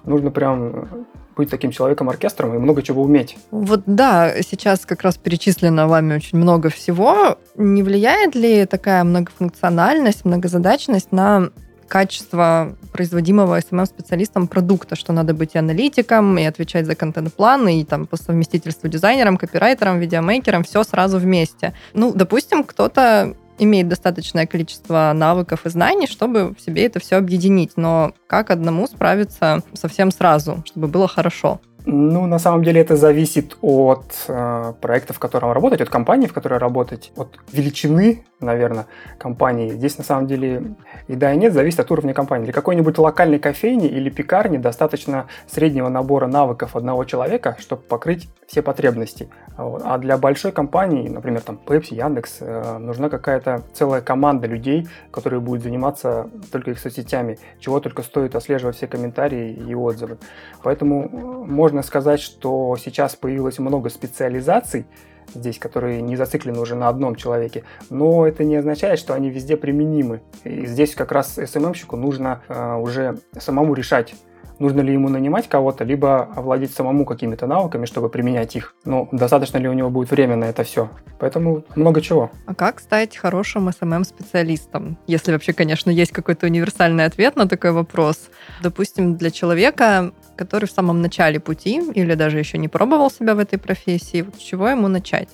нужно 0.04 0.30
прям 0.30 1.06
быть 1.36 1.50
таким 1.50 1.72
человеком-оркестром 1.72 2.56
и 2.56 2.60
много 2.60 2.84
чего 2.84 3.02
уметь. 3.02 3.38
Вот 3.50 3.82
да, 3.88 4.32
сейчас 4.42 4.86
как 4.86 5.02
раз 5.02 5.18
перечислено 5.18 5.88
вами 5.88 6.16
очень 6.16 6.38
много 6.38 6.70
всего. 6.70 7.38
Не 7.56 7.82
влияет 7.82 8.36
ли 8.36 8.66
такая 8.66 9.04
многофункциональность, 9.04 10.26
многозадачность 10.26 11.12
на 11.12 11.50
качество 11.88 12.76
производимого 12.92 13.60
SMM-специалистом 13.60 14.48
продукта, 14.48 14.96
что 14.96 15.14
надо 15.14 15.34
быть 15.34 15.56
и 15.56 15.58
аналитиком, 15.58 16.38
и 16.38 16.44
отвечать 16.44 16.86
за 16.86 16.96
контент-план, 16.96 17.68
и 17.68 17.84
там 17.84 18.06
по 18.06 18.18
совместительству 18.18 18.90
дизайнером, 18.90 19.38
копирайтером, 19.38 20.00
видеомейкером, 20.00 20.64
все 20.64 20.84
сразу 20.84 21.18
вместе. 21.20 21.74
Ну, 21.94 22.14
допустим, 22.14 22.64
кто-то 22.64 23.36
имеет 23.58 23.88
достаточное 23.88 24.46
количество 24.46 25.12
навыков 25.16 25.66
и 25.66 25.70
знаний, 25.70 26.08
чтобы 26.08 26.54
в 26.54 26.62
себе 26.62 26.86
это 26.86 27.00
все 27.00 27.16
объединить. 27.16 27.74
Но 27.78 28.14
как 28.28 28.52
одному 28.52 28.88
справиться 28.88 29.62
совсем 29.74 30.12
сразу, 30.12 30.64
чтобы 30.66 30.88
было 30.88 31.08
хорошо? 31.08 31.62
Ну, 31.88 32.26
на 32.26 32.40
самом 32.40 32.64
деле 32.64 32.82
это 32.82 32.96
зависит 32.96 33.58
от 33.62 34.06
э, 34.28 34.74
проекта, 34.82 35.14
в 35.14 35.20
котором 35.20 35.52
работать, 35.52 35.82
от 35.82 35.90
компании, 35.90 36.26
в 36.26 36.34
которой 36.34 36.58
работать, 36.58 37.12
от 37.16 37.38
величины, 37.52 38.24
наверное, 38.40 38.88
компании. 39.20 39.70
Здесь 39.70 39.98
на 40.00 40.04
самом 40.04 40.26
деле 40.26 40.76
и 41.08 41.16
да, 41.16 41.32
и 41.32 41.38
нет, 41.38 41.54
зависит 41.54 41.80
от 41.80 41.92
уровня 41.92 42.16
компании. 42.16 42.46
Для 42.46 42.54
какой-нибудь 42.54 42.98
локальной 42.98 43.38
кофейни 43.38 43.88
или 43.88 44.10
пекарни 44.10 44.58
достаточно 44.58 45.28
среднего 45.46 45.90
набора 45.90 46.26
навыков 46.26 46.76
одного 46.76 47.04
человека, 47.04 47.56
чтобы 47.60 47.84
покрыть 47.84 48.30
все 48.48 48.64
потребности. 48.64 49.30
А 49.58 49.98
для 49.98 50.18
большой 50.18 50.52
компании, 50.52 51.08
например, 51.08 51.42
там 51.42 51.60
Pepsi, 51.66 51.96
Яндекс, 51.96 52.38
э, 52.42 52.78
нужна 52.78 53.10
какая-то 53.10 53.64
целая 53.74 54.02
команда 54.02 54.48
людей, 54.48 54.88
которые 55.12 55.40
будут 55.40 55.64
заниматься 55.64 56.30
только 56.52 56.72
их 56.72 56.80
соцсетями, 56.80 57.38
чего 57.60 57.80
только 57.80 58.02
стоит 58.02 58.36
отслеживать 58.36 58.76
все 58.76 58.88
комментарии 58.88 59.54
и 59.54 59.74
отзывы. 59.76 60.18
Поэтому 60.64 61.06
э, 61.06 61.46
можно 61.76 61.86
сказать, 61.86 62.22
что 62.22 62.78
сейчас 62.78 63.18
появилось 63.18 63.60
много 63.60 63.90
специализаций, 63.90 64.86
здесь, 65.34 65.60
которые 65.60 66.02
не 66.02 66.16
зациклены 66.16 66.58
уже 66.58 66.76
на 66.76 66.88
одном 66.88 67.16
человеке, 67.16 67.64
но 67.90 68.26
это 68.26 68.46
не 68.46 68.56
означает, 68.56 68.98
что 68.98 69.14
они 69.14 69.30
везде 69.30 69.58
применимы. 69.58 70.22
И 70.46 70.66
здесь 70.68 70.96
как 70.96 71.12
раз 71.12 71.38
SMM-щику 71.38 71.98
нужно 71.98 72.42
э, 72.48 72.76
уже 72.76 73.18
самому 73.38 73.74
решать, 73.74 74.16
нужно 74.60 74.82
ли 74.82 74.94
ему 74.94 75.10
нанимать 75.10 75.50
кого-то, 75.50 75.84
либо 75.84 76.30
овладеть 76.36 76.74
самому 76.74 77.06
какими-то 77.06 77.48
навыками, 77.48 77.86
чтобы 77.86 78.10
применять 78.10 78.56
их. 78.56 78.74
Ну, 78.86 79.10
достаточно 79.12 79.58
ли 79.58 79.68
у 79.68 79.74
него 79.74 79.90
будет 79.90 80.12
время 80.12 80.36
на 80.36 80.46
это 80.46 80.64
все. 80.64 80.90
Поэтому 81.20 81.64
много 81.76 82.02
чего. 82.02 82.32
А 82.46 82.56
как 82.56 82.80
стать 82.80 83.18
хорошим 83.18 83.70
SMM-специалистом? 83.70 84.98
Если 85.08 85.32
вообще, 85.32 85.54
конечно, 85.54 85.90
есть 85.90 86.12
какой-то 86.12 86.46
универсальный 86.46 87.06
ответ 87.06 87.36
на 87.36 87.48
такой 87.48 87.72
вопрос. 87.72 88.30
Допустим, 88.62 89.16
для 89.16 89.32
человека, 89.32 90.14
который 90.36 90.66
в 90.66 90.72
самом 90.72 91.02
начале 91.02 91.40
пути 91.40 91.82
или 91.94 92.14
даже 92.16 92.40
еще 92.40 92.58
не 92.58 92.68
пробовал 92.68 93.10
себя 93.10 93.36
в 93.36 93.40
этой 93.40 93.58
профессии, 93.60 94.22
вот 94.22 94.36
с 94.36 94.40
чего 94.40 94.70
ему 94.70 94.88
начать? 94.88 95.30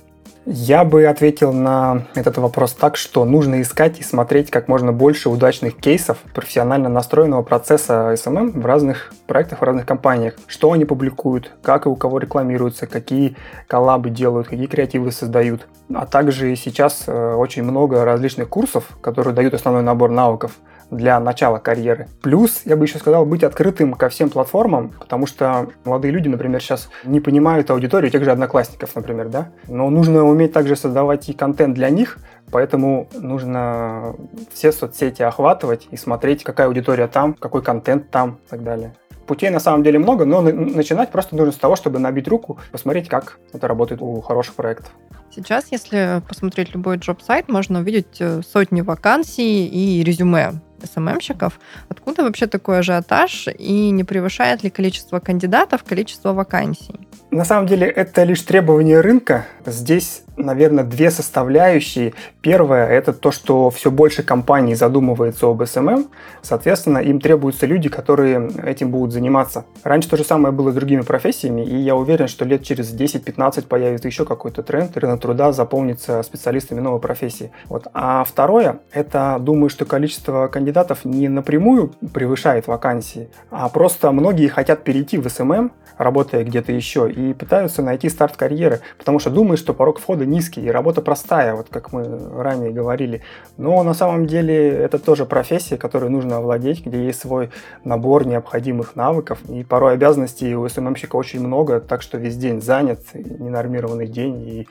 Я 0.46 0.84
бы 0.84 1.06
ответил 1.06 1.54
на 1.54 2.08
этот 2.16 2.40
вопрос 2.40 2.74
так, 2.74 2.98
что 2.98 3.26
нужно 3.26 3.62
искать 3.62 4.00
и 4.00 4.04
смотреть 4.04 4.50
как 4.50 4.68
можно 4.68 4.92
больше 4.92 5.30
удачных 5.30 5.78
кейсов 5.78 6.18
профессионально 6.34 6.90
настроенного 6.90 7.44
процесса 7.44 8.14
SMM 8.14 8.60
в 8.60 8.66
разных 8.66 9.14
проектах, 9.28 9.60
в 9.60 9.64
разных 9.64 9.86
компаниях. 9.86 10.34
Что 10.48 10.72
они 10.72 10.86
публикуют, 10.86 11.52
как 11.62 11.86
и 11.86 11.90
у 11.90 11.96
кого 11.96 12.18
рекламируются, 12.18 12.88
какие 12.88 13.36
коллабы 13.68 14.10
делают, 14.10 14.48
какие 14.48 14.66
креативы 14.66 15.12
создают. 15.12 15.68
А 15.94 16.08
также 16.08 16.56
сейчас 16.56 17.04
э, 17.06 17.34
очень 17.36 17.62
много 17.62 18.04
различных 18.04 18.50
курсов, 18.50 18.98
которые 19.02 19.36
дают 19.36 19.54
основной 19.54 19.84
набор 19.84 20.10
навыков 20.10 20.54
для 20.92 21.20
начала 21.20 21.58
карьеры. 21.58 22.08
Плюс, 22.22 22.62
я 22.66 22.76
бы 22.76 22.86
еще 22.86 23.00
сказал, 23.00 23.26
быть 23.26 23.44
открытым 23.44 23.94
ко 23.94 24.10
всем 24.10 24.30
платформам, 24.30 24.90
потому 25.00 25.26
что 25.26 25.68
молодые 25.86 26.12
люди, 26.12 26.28
например, 26.28 26.62
сейчас 26.62 26.90
не 27.06 27.20
понимают 27.20 27.72
аудиторию 27.72 28.12
тех 28.12 28.24
же 28.24 28.32
одноклассников, 28.32 28.96
например, 28.96 29.30
да. 29.30 29.50
Но 29.68 29.90
нужно 29.90 30.24
уметь 30.26 30.54
также 30.54 30.76
создавать 30.76 31.30
и 31.30 31.34
контент 31.34 31.74
для 31.74 31.90
них, 31.90 32.20
поэтому 32.52 33.08
нужно 33.18 34.16
все 34.54 34.72
соцсети 34.72 35.24
охватывать 35.24 35.88
и 35.92 35.98
смотреть, 35.98 36.44
какая 36.44 36.68
аудитория 36.68 37.08
там, 37.08 37.34
какой 37.34 37.64
контент 37.64 38.12
там 38.12 38.40
и 38.46 38.50
так 38.50 38.64
далее. 38.64 38.94
Путей 39.28 39.50
на 39.50 39.60
самом 39.62 39.84
деле 39.84 39.98
много, 39.98 40.26
но 40.26 40.42
начинать 40.42 41.10
просто 41.10 41.38
нужно 41.38 41.54
с 41.54 41.58
того, 41.58 41.78
чтобы 41.78 42.00
набить 42.00 42.28
руку, 42.28 42.60
посмотреть, 42.72 43.08
как 43.08 43.40
это 43.54 43.68
работает 43.68 44.02
у 44.02 44.20
хороших 44.20 44.56
проектов. 44.56 44.92
Сейчас, 45.34 45.68
если 45.72 46.22
посмотреть 46.28 46.74
любой 46.74 46.98
джоб-сайт, 46.98 47.48
можно 47.48 47.80
увидеть 47.80 48.18
э, 48.20 48.42
сотни 48.42 48.82
вакансий 48.82 49.66
и 49.66 50.04
резюме 50.04 50.52
СММщиков. 50.86 51.60
Откуда 51.90 52.24
вообще 52.24 52.48
такой 52.48 52.80
ажиотаж 52.80 53.48
и 53.58 53.90
не 53.92 54.04
превышает 54.04 54.64
ли 54.64 54.70
количество 54.70 55.20
кандидатов 55.20 55.84
количество 55.84 56.34
вакансий? 56.34 57.08
На 57.32 57.46
самом 57.46 57.68
деле 57.68 57.88
это 57.88 58.24
лишь 58.24 58.42
требование 58.42 59.00
рынка. 59.00 59.46
Здесь, 59.66 60.24
наверное, 60.38 60.84
две 60.84 61.12
составляющие. 61.12 62.14
Первое– 62.42 62.88
это 62.90 63.14
то, 63.14 63.32
что 63.32 63.70
все 63.70 63.92
больше 63.92 64.24
компаний 64.24 64.76
задумывается 64.76 65.48
об 65.48 65.62
SMM. 65.62 66.08
Соответственно, 66.42 67.00
им 67.00 67.20
требуются 67.20 67.66
люди, 67.66 67.90
которые 67.90 68.50
этим 68.64 68.92
будут 68.92 69.14
заниматься. 69.14 69.66
Раньше 69.84 70.10
то 70.10 70.18
же 70.18 70.24
самое 70.24 70.54
было 70.54 70.72
с 70.72 70.76
другими 70.76 71.02
профессиями, 71.02 71.62
и 71.62 71.76
я 71.76 71.96
уверен, 71.96 72.28
что 72.28 72.46
лет 72.46 72.64
через 72.64 72.94
10-15 72.94 73.68
появится 73.68 74.08
еще 74.08 74.26
какой-то 74.26 74.64
тренд, 74.64 74.96
рынок 74.98 75.22
труда 75.22 75.52
заполнится 75.52 76.24
специалистами 76.24 76.80
новой 76.80 77.00
профессии. 77.00 77.52
Вот. 77.68 77.88
А 77.94 78.24
второе– 78.24 78.80
это, 78.94 79.38
думаю, 79.40 79.70
что 79.70 79.86
количество 79.86 80.48
кандидатов 80.48 81.06
не 81.06 81.30
напрямую 81.30 81.94
превышает 82.14 82.68
вакансии, 82.68 83.30
а 83.50 83.70
просто 83.70 84.12
многие 84.12 84.48
хотят 84.48 84.84
перейти 84.84 85.18
в 85.18 85.26
SMM, 85.26 85.72
работая 85.98 86.44
где-то 86.44 86.72
еще, 86.72 87.10
и 87.12 87.34
пытаются 87.34 87.82
найти 87.82 88.10
старт 88.10 88.36
карьеры, 88.36 88.82
потому 88.98 89.20
что 89.20 89.30
думают, 89.30 89.60
что 89.60 89.74
порог 89.74 90.00
входа 90.00 90.26
низкий, 90.32 90.62
и 90.62 90.70
работа 90.70 91.02
простая, 91.02 91.56
вот 91.56 91.68
как 91.70 91.94
мы 91.94 92.04
ранее 92.42 92.72
говорили. 92.72 93.22
Но 93.58 93.84
на 93.84 93.94
самом 93.94 94.26
деле 94.26 94.70
это 94.70 94.98
тоже 94.98 95.26
профессия, 95.26 95.78
которой 95.78 96.10
нужно 96.10 96.38
овладеть, 96.38 96.86
где 96.86 97.06
есть 97.06 97.22
свой 97.22 97.52
набор 97.84 98.26
необходимых 98.26 98.96
навыков, 98.96 99.40
и 99.50 99.64
порой 99.64 99.94
обязанностей 99.94 100.56
у 100.56 100.68
СММщика 100.68 101.16
очень 101.16 101.46
много, 101.46 101.80
так 101.80 102.02
что 102.02 102.18
весь 102.18 102.38
день 102.38 102.62
занят, 102.62 103.00
ненормированный 103.14 104.08
день, 104.08 104.48
и 104.48 104.68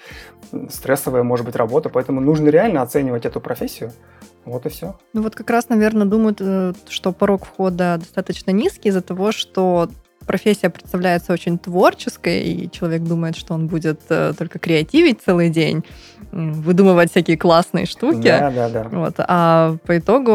стрессовая 0.71 1.23
может 1.23 1.47
быть 1.47 1.57
работа, 1.57 1.89
поэтому 1.89 2.21
нужно 2.21 2.49
реально 2.49 2.83
оценивать 2.83 3.27
эту 3.27 3.41
профессию, 3.41 3.93
вот 4.45 4.67
и 4.67 4.69
все. 4.69 4.97
Ну 5.13 5.23
вот 5.23 5.35
как 5.35 5.51
раз, 5.51 5.69
наверное, 5.69 6.07
думают, 6.07 6.39
э, 6.41 6.73
что 6.89 7.13
порог 7.13 7.45
входа 7.45 7.97
достаточно 7.99 8.51
низкий 8.51 8.89
из-за 8.89 9.03
того, 9.03 9.33
что 9.33 9.89
профессия 10.27 10.71
представляется 10.71 11.33
очень 11.33 11.59
творческой, 11.59 12.43
и 12.43 12.71
человек 12.71 13.03
думает, 13.03 13.37
что 13.37 13.55
он 13.55 13.67
будет 13.67 14.01
э, 14.09 14.33
только 14.37 14.59
креативить 14.59 15.21
целый 15.23 15.51
день, 15.51 15.85
выдумывать 16.33 17.11
всякие 17.11 17.37
классные 17.37 17.87
штуки. 17.87 18.29
Да, 18.29 18.51
да, 18.51 18.69
да. 18.69 18.83
Вот. 18.91 19.15
А 19.19 19.77
по 19.87 19.99
итогу 19.99 20.33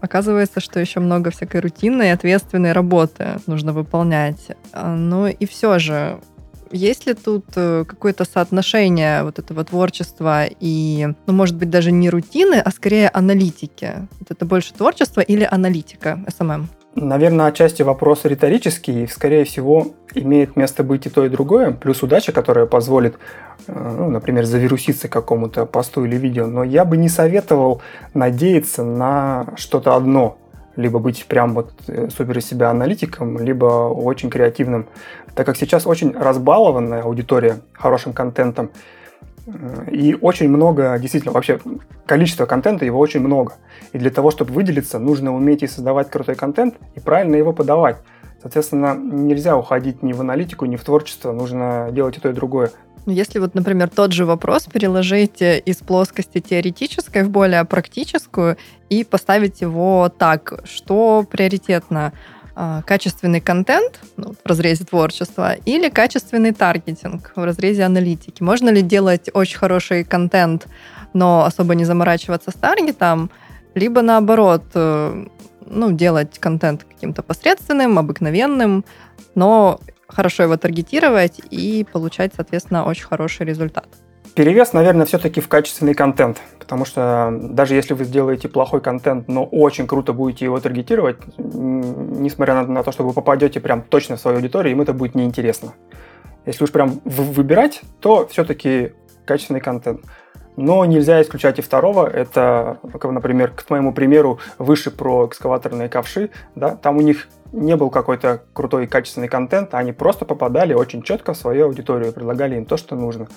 оказывается, 0.00 0.60
что 0.60 0.80
еще 0.80 1.00
много 1.00 1.30
всякой 1.30 1.60
рутинной, 1.60 2.12
ответственной 2.12 2.72
работы 2.72 3.40
нужно 3.46 3.72
выполнять. 3.72 4.48
А, 4.72 4.94
ну 4.94 5.26
и 5.26 5.46
все 5.46 5.78
же, 5.78 6.20
есть 6.70 7.06
ли 7.06 7.14
тут 7.14 7.46
э, 7.56 7.84
какое-то 7.86 8.24
соотношение 8.24 9.22
вот 9.22 9.38
этого 9.38 9.64
творчества 9.64 10.44
и, 10.60 11.08
ну, 11.26 11.32
может 11.32 11.56
быть, 11.56 11.70
даже 11.70 11.92
не 11.92 12.10
рутины, 12.10 12.56
а 12.56 12.70
скорее 12.70 13.08
аналитики? 13.08 14.08
Вот 14.18 14.30
это 14.30 14.44
больше 14.44 14.74
творчество 14.74 15.20
или 15.20 15.46
аналитика 15.50 16.24
SMM? 16.26 16.66
Наверное, 16.96 17.46
отчасти 17.46 17.82
вопрос 17.82 18.24
риторический, 18.24 19.02
и, 19.02 19.06
скорее 19.08 19.44
всего, 19.44 19.88
имеет 20.14 20.54
место 20.54 20.84
быть 20.84 21.06
и 21.06 21.10
то, 21.10 21.24
и 21.24 21.28
другое, 21.28 21.72
плюс 21.72 22.02
удача, 22.04 22.30
которая 22.30 22.66
позволит, 22.66 23.16
э, 23.66 23.72
ну, 23.98 24.10
например, 24.10 24.44
завируситься 24.44 25.08
какому-то 25.08 25.66
посту 25.66 26.04
или 26.04 26.16
видео. 26.16 26.46
Но 26.46 26.62
я 26.62 26.84
бы 26.84 26.96
не 26.96 27.08
советовал 27.08 27.82
надеяться 28.14 28.84
на 28.84 29.46
что-то 29.56 29.96
одно, 29.96 30.38
либо 30.76 31.00
быть 31.00 31.26
прям 31.26 31.54
вот 31.54 31.72
э, 31.88 32.08
супер 32.16 32.38
из 32.38 32.46
себя 32.46 32.70
аналитиком, 32.70 33.38
либо 33.38 33.64
очень 33.88 34.30
креативным, 34.30 34.86
так 35.34 35.46
как 35.46 35.56
сейчас 35.56 35.88
очень 35.88 36.12
разбалованная 36.12 37.02
аудитория 37.02 37.56
хорошим 37.72 38.12
контентом, 38.12 38.70
И 39.90 40.16
очень 40.20 40.48
много, 40.48 40.98
действительно, 40.98 41.32
вообще 41.32 41.60
количество 42.06 42.46
контента, 42.46 42.84
его 42.84 42.98
очень 42.98 43.20
много. 43.20 43.54
И 43.92 43.98
для 43.98 44.10
того, 44.10 44.30
чтобы 44.30 44.52
выделиться, 44.52 44.98
нужно 44.98 45.34
уметь 45.34 45.62
и 45.62 45.66
создавать 45.66 46.10
крутой 46.10 46.34
контент, 46.34 46.76
и 46.94 47.00
правильно 47.00 47.36
его 47.36 47.52
подавать. 47.52 47.98
Соответственно, 48.40 48.94
нельзя 48.94 49.56
уходить 49.56 50.02
ни 50.02 50.12
в 50.12 50.20
аналитику, 50.20 50.66
ни 50.66 50.76
в 50.76 50.84
творчество, 50.84 51.32
нужно 51.32 51.88
делать 51.92 52.16
и 52.16 52.20
то, 52.20 52.30
и 52.30 52.32
другое. 52.32 52.70
Ну, 53.06 53.12
если 53.12 53.38
вот, 53.38 53.54
например, 53.54 53.90
тот 53.90 54.12
же 54.12 54.24
вопрос 54.24 54.64
переложить 54.64 55.42
из 55.42 55.76
плоскости 55.76 56.40
теоретической 56.40 57.22
в 57.22 57.30
более 57.30 57.64
практическую 57.66 58.56
и 58.88 59.04
поставить 59.04 59.60
его 59.60 60.10
так, 60.10 60.62
что 60.64 61.26
приоритетно 61.30 62.12
качественный 62.54 63.40
контент 63.40 64.00
ну, 64.16 64.32
в 64.32 64.48
разрезе 64.48 64.84
творчества 64.84 65.54
или 65.64 65.88
качественный 65.88 66.52
таргетинг 66.52 67.32
в 67.34 67.44
разрезе 67.44 67.84
аналитики. 67.84 68.42
Можно 68.42 68.70
ли 68.70 68.82
делать 68.82 69.28
очень 69.32 69.58
хороший 69.58 70.04
контент, 70.04 70.66
но 71.12 71.44
особо 71.44 71.74
не 71.74 71.84
заморачиваться 71.84 72.50
с 72.50 72.54
таргетом, 72.54 73.30
либо 73.74 74.02
наоборот, 74.02 74.64
э, 74.74 75.26
ну, 75.66 75.92
делать 75.92 76.38
контент 76.38 76.84
каким-то 76.84 77.22
посредственным, 77.22 77.98
обыкновенным, 77.98 78.84
но 79.34 79.80
хорошо 80.06 80.44
его 80.44 80.56
таргетировать 80.56 81.40
и 81.50 81.84
получать, 81.92 82.32
соответственно, 82.36 82.84
очень 82.84 83.04
хороший 83.04 83.46
результат. 83.46 83.88
Перевес, 84.34 84.72
наверное, 84.72 85.06
все-таки 85.06 85.40
в 85.40 85.46
качественный 85.46 85.94
контент, 85.94 86.42
потому 86.58 86.84
что 86.84 87.32
даже 87.40 87.76
если 87.76 87.94
вы 87.94 88.04
сделаете 88.04 88.48
плохой 88.48 88.80
контент, 88.80 89.28
но 89.28 89.44
очень 89.44 89.86
круто 89.86 90.12
будете 90.12 90.44
его 90.44 90.58
таргетировать, 90.58 91.18
несмотря 91.36 92.66
на, 92.66 92.82
то, 92.82 92.90
что 92.90 93.04
вы 93.04 93.12
попадете 93.12 93.60
прям 93.60 93.82
точно 93.82 94.16
в 94.16 94.20
свою 94.20 94.38
аудиторию, 94.38 94.72
им 94.72 94.80
это 94.80 94.92
будет 94.92 95.14
неинтересно. 95.14 95.74
Если 96.46 96.64
уж 96.64 96.72
прям 96.72 97.00
выбирать, 97.04 97.82
то 98.00 98.26
все-таки 98.26 98.94
качественный 99.24 99.60
контент. 99.60 100.00
Но 100.56 100.84
нельзя 100.84 101.20
исключать 101.20 101.58
и 101.58 101.62
второго. 101.62 102.08
Это, 102.08 102.78
например, 103.02 103.50
к 103.50 103.68
моему 103.70 103.92
примеру, 103.92 104.38
выше 104.58 104.90
про 104.90 105.26
экскаваторные 105.26 105.88
ковши. 105.88 106.30
Да, 106.54 106.76
там 106.76 106.96
у 106.96 107.00
них 107.00 107.28
не 107.52 107.76
был 107.76 107.90
какой-то 107.90 108.42
крутой 108.52 108.84
и 108.84 108.86
качественный 108.86 109.28
контент, 109.28 109.74
а 109.74 109.78
они 109.78 109.92
просто 109.92 110.24
попадали 110.24 110.74
очень 110.74 111.02
четко 111.02 111.34
в 111.34 111.36
свою 111.36 111.66
аудиторию, 111.66 112.12
предлагали 112.12 112.56
им 112.56 112.66
то, 112.66 112.76
что 112.76 112.94
нужно. 112.94 113.28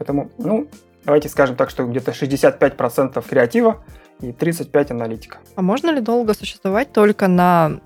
Поэтому, 0.00 0.30
ну, 0.38 0.66
давайте 1.04 1.28
скажем 1.28 1.56
так, 1.56 1.68
что 1.68 1.84
где-то 1.84 2.12
65% 2.12 3.22
креатива 3.28 3.84
и 4.22 4.30
35% 4.30 4.92
аналитика. 4.92 5.38
А 5.56 5.62
можно 5.62 5.90
ли 5.90 6.00
долго 6.00 6.32
существовать 6.32 6.92
только 6.92 7.28
на 7.28 7.80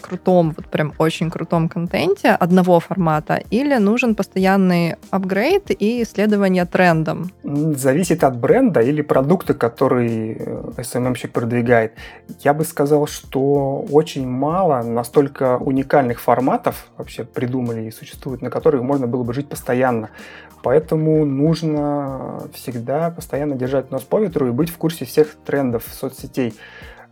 крутом, 0.00 0.54
вот 0.56 0.66
прям 0.66 0.92
очень 0.98 1.30
крутом 1.30 1.68
контенте 1.68 2.30
одного 2.30 2.80
формата, 2.80 3.42
или 3.50 3.76
нужен 3.76 4.14
постоянный 4.14 4.96
апгрейд 5.10 5.70
и 5.70 6.02
исследование 6.02 6.64
трендом? 6.64 7.30
Зависит 7.42 8.24
от 8.24 8.36
бренда 8.36 8.80
или 8.80 9.02
продукта, 9.02 9.54
который 9.54 10.34
SMM-щик 10.76 11.30
э, 11.30 11.32
продвигает. 11.32 11.92
Я 12.40 12.54
бы 12.54 12.64
сказал, 12.64 13.06
что 13.06 13.84
очень 13.90 14.28
мало 14.28 14.82
настолько 14.82 15.56
уникальных 15.58 16.20
форматов 16.20 16.86
вообще 16.96 17.24
придумали 17.24 17.86
и 17.86 17.90
существуют, 17.90 18.42
на 18.42 18.50
которых 18.50 18.82
можно 18.82 19.06
было 19.06 19.24
бы 19.24 19.34
жить 19.34 19.48
постоянно. 19.48 20.10
Поэтому 20.66 21.24
нужно 21.24 22.42
всегда 22.52 23.10
постоянно 23.10 23.54
держать 23.54 23.92
нос 23.92 24.02
по 24.02 24.18
ветру 24.18 24.48
и 24.48 24.50
быть 24.50 24.68
в 24.68 24.76
курсе 24.78 25.04
всех 25.04 25.36
трендов 25.46 25.84
соцсетей 25.88 26.54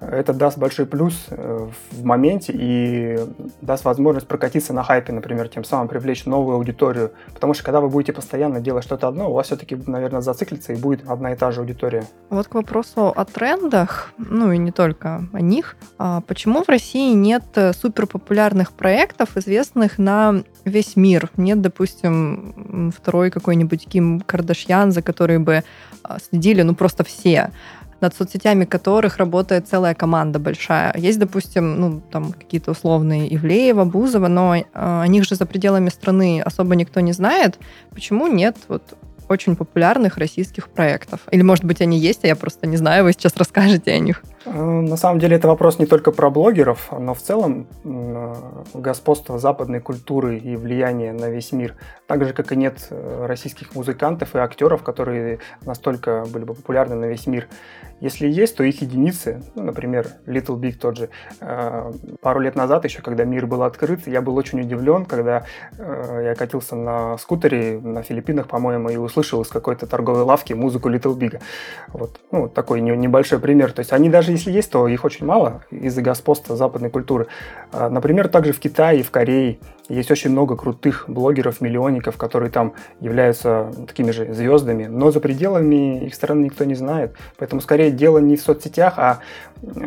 это 0.01 0.33
даст 0.33 0.59
большой 0.59 0.87
плюс 0.87 1.27
э, 1.31 1.69
в 1.91 2.05
моменте 2.05 2.53
и 2.55 3.19
даст 3.61 3.85
возможность 3.85 4.27
прокатиться 4.27 4.73
на 4.73 4.83
хайпе, 4.83 5.13
например, 5.13 5.49
тем 5.49 5.65
самым 5.65 5.89
привлечь 5.89 6.27
новую 6.27 6.57
аудиторию. 6.57 7.13
Потому 7.33 7.55
что 7.55 7.65
когда 7.65 7.81
вы 7.81 7.89
будете 7.89 8.13
постоянно 8.13 8.61
делать 8.61 8.85
что-то 8.85 9.09
одно, 9.09 9.31
у 9.31 9.35
вас 9.35 9.47
все-таки, 9.47 9.77
наверное, 9.87 10.21
зациклится 10.21 10.73
и 10.73 10.77
будет 10.77 11.09
одна 11.09 11.33
и 11.33 11.37
та 11.37 11.51
же 11.51 11.61
аудитория. 11.61 12.05
Вот 12.31 12.49
к 12.49 12.55
вопросу 12.55 13.09
о 13.09 13.25
трендах, 13.25 14.13
ну 14.19 14.53
и 14.53 14.59
не 14.59 14.73
только 14.73 15.27
о 15.33 15.41
них. 15.41 15.77
А 15.99 16.21
почему 16.23 16.65
в 16.65 16.69
России 16.69 17.15
нет 17.15 17.45
суперпопулярных 17.55 18.73
проектов, 18.73 19.37
известных 19.37 19.99
на 19.99 20.43
весь 20.65 20.97
мир? 20.97 21.31
Нет, 21.37 21.61
допустим, 21.61 22.93
второй 22.97 23.31
какой-нибудь 23.31 23.87
Ким 23.87 24.21
Кардашьян, 24.21 24.93
за 24.93 25.03
который 25.03 25.39
бы 25.39 25.63
а, 26.03 26.19
следили, 26.19 26.63
ну, 26.63 26.75
просто 26.75 27.05
все 27.05 27.51
над 28.05 28.15
соцсетями 28.15 28.67
которых 28.67 29.17
работает 29.17 29.67
целая 29.67 29.95
команда 29.95 30.39
большая. 30.39 30.95
Есть, 30.97 31.19
допустим, 31.19 31.81
ну, 31.81 32.01
там 32.13 32.33
какие-то 32.33 32.73
условные 32.73 33.35
Ивлеева, 33.35 33.85
Бузова, 33.85 34.29
но 34.29 34.57
э, 34.57 34.65
о 34.75 35.07
них 35.07 35.25
же 35.25 35.35
за 35.35 35.47
пределами 35.47 35.89
страны 35.89 36.43
особо 36.45 36.75
никто 36.77 37.01
не 37.01 37.13
знает. 37.13 37.59
Почему 37.91 38.27
нет 38.27 38.57
вот 38.69 38.83
очень 39.29 39.57
популярных 39.57 40.19
российских 40.19 40.69
проектов? 40.69 41.21
Или, 41.31 41.43
может 41.43 41.65
быть, 41.65 41.81
они 41.81 41.99
есть, 41.99 42.25
а 42.25 42.27
я 42.27 42.37
просто 42.37 42.67
не 42.67 42.77
знаю, 42.77 43.05
вы 43.05 43.13
сейчас 43.13 43.37
расскажете 43.37 43.93
о 43.93 43.99
них. 43.99 44.23
Э, 44.45 44.81
на 44.81 44.97
самом 44.97 45.19
деле 45.19 45.37
это 45.37 45.49
вопрос 45.49 45.79
не 45.79 45.87
только 45.87 46.11
про 46.11 46.31
блогеров, 46.31 46.91
но 46.93 47.15
в 47.15 47.21
целом 47.21 47.67
э, 47.85 48.35
господство 48.75 49.39
западной 49.39 49.81
культуры 49.81 50.39
и 50.39 50.57
влияние 50.57 51.13
на 51.13 51.31
весь 51.31 51.53
мир. 51.53 51.75
Так 52.07 52.25
же, 52.25 52.33
как 52.33 52.53
и 52.53 52.57
нет 52.57 52.87
э, 52.91 53.27
российских 53.27 53.75
музыкантов 53.75 54.35
и 54.35 54.39
актеров, 54.39 54.83
которые 54.83 55.39
настолько 55.65 56.25
были 56.33 56.45
бы 56.45 56.55
популярны 56.55 56.95
на 56.95 57.07
весь 57.07 57.27
мир. 57.27 57.49
Если 58.01 58.29
есть, 58.29 58.57
то 58.57 58.65
их 58.65 58.83
единицы. 58.83 59.43
Ну, 59.55 59.63
например, 59.63 60.09
Little 60.27 60.59
Big 60.59 60.73
тот 60.73 60.99
же. 60.99 61.09
Пару 62.21 62.41
лет 62.41 62.55
назад, 62.55 62.85
еще 62.85 63.01
когда 63.01 63.25
мир 63.25 63.47
был 63.47 63.63
открыт, 63.63 64.07
я 64.07 64.21
был 64.21 64.37
очень 64.37 64.61
удивлен, 64.61 65.07
когда 65.07 65.45
я 65.79 66.35
катился 66.35 66.75
на 66.75 67.17
скутере 67.17 67.81
на 67.81 68.03
Филиппинах, 68.03 68.49
по-моему, 68.49 68.91
и 68.91 68.97
услышал 68.97 69.41
из 69.43 69.49
какой-то 69.49 69.87
торговой 69.87 70.23
лавки 70.23 70.53
музыку 70.53 70.91
Little 70.91 71.17
Big. 71.17 71.41
Вот. 71.89 72.21
Ну, 72.31 72.49
такой 72.49 72.81
небольшой 72.81 73.39
пример. 73.39 73.73
То 73.73 73.81
есть 73.81 73.93
они 73.93 74.11
даже 74.11 74.34
если 74.35 74.53
есть, 74.53 74.71
то 74.71 74.87
их 74.87 75.05
очень 75.05 75.27
мало 75.27 75.63
из-за 75.71 76.03
господства 76.03 76.57
западной 76.57 76.91
культуры. 76.91 77.27
А, 77.73 77.89
например, 77.89 78.29
также 78.29 78.53
в 78.53 78.61
Китае 78.61 79.01
и 79.01 79.03
в 79.03 79.11
Корее 79.11 79.59
есть 79.89 80.11
очень 80.11 80.31
много 80.31 80.57
крутых 80.57 81.05
блогеров, 81.09 81.61
миллионников, 81.61 82.17
которые 82.17 82.51
там 82.51 82.75
являются 83.01 83.71
такими 83.87 84.11
же 84.11 84.33
звездами, 84.33 84.87
но 84.87 85.11
за 85.11 85.21
пределами 85.21 86.05
их 86.05 86.15
страны 86.15 86.45
никто 86.45 86.65
не 86.65 86.75
знает. 86.75 87.17
Поэтому 87.39 87.61
скорее 87.61 87.91
дело 87.91 88.19
не 88.19 88.37
в 88.37 88.43
соцсетях, 88.43 88.99
а 88.99 89.21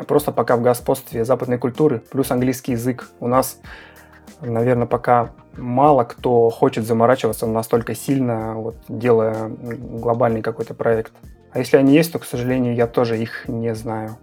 просто 0.07 0.31
пока 0.31 0.57
в 0.57 0.61
господстве 0.61 1.25
западной 1.25 1.57
культуры, 1.57 2.01
плюс 2.11 2.31
английский 2.31 2.73
язык. 2.73 3.09
У 3.19 3.27
нас, 3.27 3.59
наверное, 4.41 4.87
пока 4.87 5.31
мало 5.55 6.03
кто 6.03 6.49
хочет 6.49 6.85
заморачиваться 6.85 7.47
настолько 7.47 7.95
сильно, 7.95 8.53
вот, 8.55 8.75
делая 8.87 9.49
глобальный 9.49 10.41
какой-то 10.41 10.73
проект. 10.73 11.13
А 11.51 11.59
если 11.59 11.77
они 11.77 11.93
есть, 11.95 12.11
то, 12.11 12.19
к 12.19 12.25
сожалению, 12.25 12.75
я 12.75 12.85
тоже 12.85 13.17
их 13.17 13.47
не 13.47 13.73
знаю. 13.73 14.17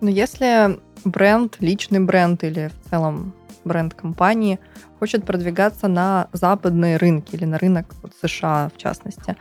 Но 0.00 0.10
если 0.10 0.78
бренд, 1.04 1.56
личный 1.60 2.00
бренд 2.00 2.44
или 2.44 2.68
в 2.68 2.90
целом 2.90 3.34
бренд 3.64 3.94
компании 3.94 4.58
хочет 4.98 5.24
продвигаться 5.24 5.88
на 5.88 6.28
западные 6.32 6.96
рынки 6.96 7.34
или 7.34 7.44
на 7.44 7.58
рынок 7.58 7.94
вот, 8.02 8.12
США 8.22 8.70
в 8.74 8.78
частности, 8.78 9.36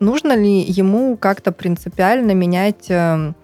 нужно 0.00 0.36
ли 0.36 0.60
ему 0.60 1.16
как-то 1.16 1.52
принципиально 1.52 2.32
менять 2.32 2.86
эм, 2.88 3.34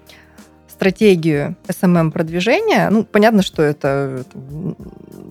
стратегию 0.81 1.57
SMM-продвижения, 1.69 2.89
ну, 2.89 3.05
понятно, 3.05 3.43
что 3.43 3.63
это 3.63 4.25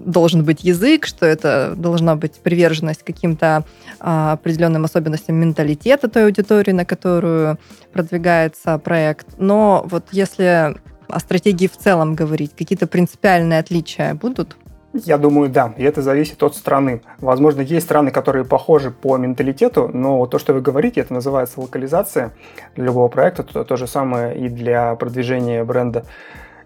должен 0.05 0.43
быть 0.43 0.63
язык, 0.63 1.07
что 1.07 1.25
это 1.25 1.73
должна 1.75 2.15
быть 2.15 2.33
приверженность 2.33 3.01
каким-то 3.03 3.65
а, 3.99 4.33
определенным 4.33 4.85
особенностям 4.85 5.37
менталитета 5.37 6.07
той 6.07 6.25
аудитории, 6.25 6.71
на 6.71 6.85
которую 6.85 7.57
продвигается 7.91 8.77
проект. 8.77 9.25
Но 9.39 9.83
вот 9.89 10.05
если 10.11 10.75
о 11.07 11.19
стратегии 11.19 11.65
в 11.65 11.77
целом 11.77 12.13
говорить, 12.13 12.51
какие-то 12.55 12.85
принципиальные 12.85 13.57
отличия 13.57 14.13
будут? 14.13 14.55
Я 14.93 15.17
думаю, 15.17 15.49
да. 15.49 15.73
И 15.77 15.83
это 15.83 16.01
зависит 16.01 16.41
от 16.41 16.55
страны. 16.55 17.01
Возможно, 17.19 17.61
есть 17.61 17.85
страны, 17.85 18.11
которые 18.11 18.43
похожи 18.43 18.89
по 18.89 19.17
менталитету, 19.17 19.89
но 19.93 20.25
то, 20.25 20.39
что 20.39 20.53
вы 20.53 20.61
говорите, 20.61 21.01
это 21.01 21.13
называется 21.13 21.61
локализация 21.61 22.33
для 22.75 22.85
любого 22.85 23.07
проекта. 23.07 23.43
То, 23.43 23.63
то 23.63 23.75
же 23.75 23.85
самое 23.85 24.35
и 24.37 24.49
для 24.49 24.95
продвижения 24.95 25.63
бренда. 25.63 26.05